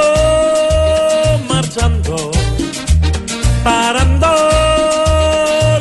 [3.65, 4.31] parando,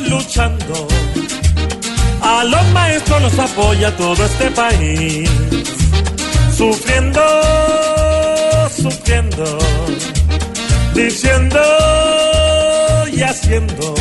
[0.08, 0.88] luchando.
[2.22, 5.30] A los maestros los apoya todo este país.
[6.56, 7.20] Sufriendo,
[8.74, 9.58] sufriendo,
[10.94, 11.60] diciendo
[13.12, 13.94] y haciendo.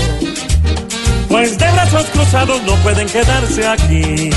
[1.27, 4.30] Pues de brazos cruzados no pueden quedarse aquí.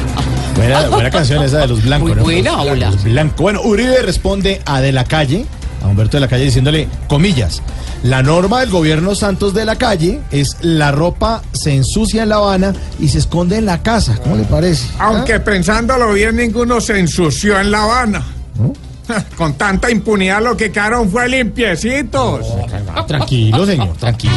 [0.56, 2.10] Buena, buena canción esa de los blancos.
[2.10, 2.22] Muy ¿no?
[2.24, 2.74] buena, Los hola.
[2.74, 3.42] blancos, Blanco.
[3.42, 5.46] Bueno, Uribe responde a De la Calle,
[5.82, 7.60] a Humberto de la Calle, diciéndole, comillas,
[8.02, 12.36] la norma del gobierno Santos de la Calle es la ropa se ensucia en La
[12.36, 14.18] Habana y se esconde en la casa.
[14.22, 14.86] ¿Cómo le parece?
[14.98, 18.22] Aunque pensándolo bien, ninguno se ensució en La Habana.
[19.36, 22.46] Con tanta impunidad lo que quedaron fue limpiecitos.
[23.06, 24.34] Tranquilo, señor, tranquilo.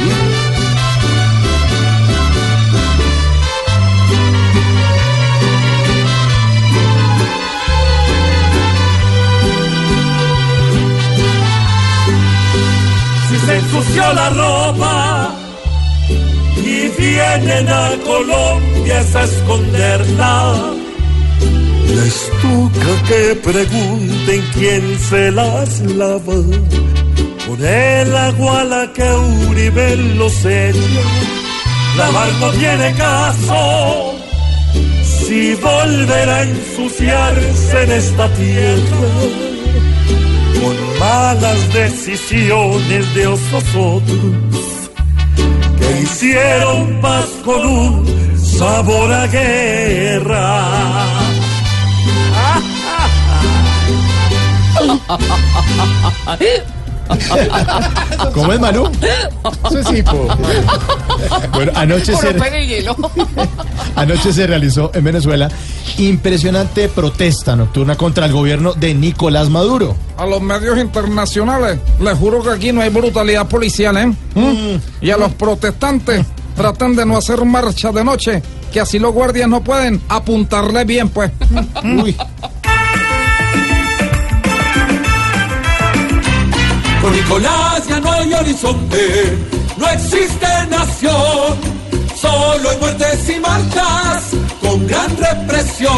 [13.68, 15.36] Ensució la ropa
[16.58, 20.74] y vienen a Colombia a esconderla.
[21.96, 26.40] Les toca que pregunten quién se las lava.
[27.48, 29.10] Con el agua la que
[29.50, 31.04] Uribe los echa,
[31.98, 34.14] lavar no tiene caso.
[35.04, 39.57] Si volverá a ensuciarse en esta tierra
[41.08, 43.64] malas decisiones de otros
[45.80, 50.48] que hicieron paz con un sabor a guerra.
[58.34, 58.90] ¿Cómo es, Manu?
[59.70, 60.28] Eso sí, po.
[61.54, 62.36] Bueno, anoche se,
[63.96, 65.50] anoche se realizó en Venezuela
[65.98, 69.96] impresionante protesta nocturna contra el gobierno de Nicolás Maduro.
[70.18, 74.08] A los medios internacionales, les juro que aquí no hay brutalidad policial, ¿eh?
[74.36, 74.78] ¿Mm?
[75.02, 76.26] Y a los protestantes,
[76.56, 81.10] traten de no hacer marcha de noche, que así los guardias no pueden apuntarle bien,
[81.10, 81.32] pues.
[81.84, 82.16] Uy.
[87.12, 89.38] Nicolás ya no hay horizonte,
[89.78, 91.56] no existe nación,
[92.20, 94.24] solo hay muertes y marchas
[94.62, 95.94] con gran represión.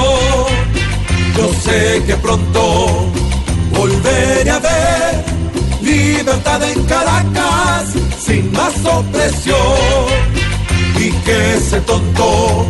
[1.35, 3.11] Yo sé que pronto
[3.71, 5.23] volveré a ver
[5.81, 7.85] libertad en Caracas
[8.19, 9.57] sin más opresión
[10.97, 12.65] y que ese tonto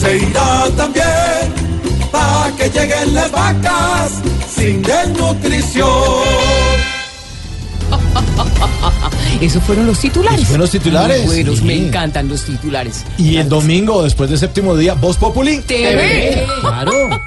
[0.00, 1.52] se irá también
[2.10, 4.12] para que lleguen las vacas
[4.54, 6.87] sin desnutrición.
[9.40, 10.38] Esos fueron los titulares.
[10.38, 11.64] Esos fueron los titulares, Muy buenos, sí.
[11.64, 13.04] me encantan los titulares.
[13.16, 15.58] Y el domingo, después del séptimo día, Voz Populi.
[15.60, 16.46] TV.
[16.60, 17.20] Claro.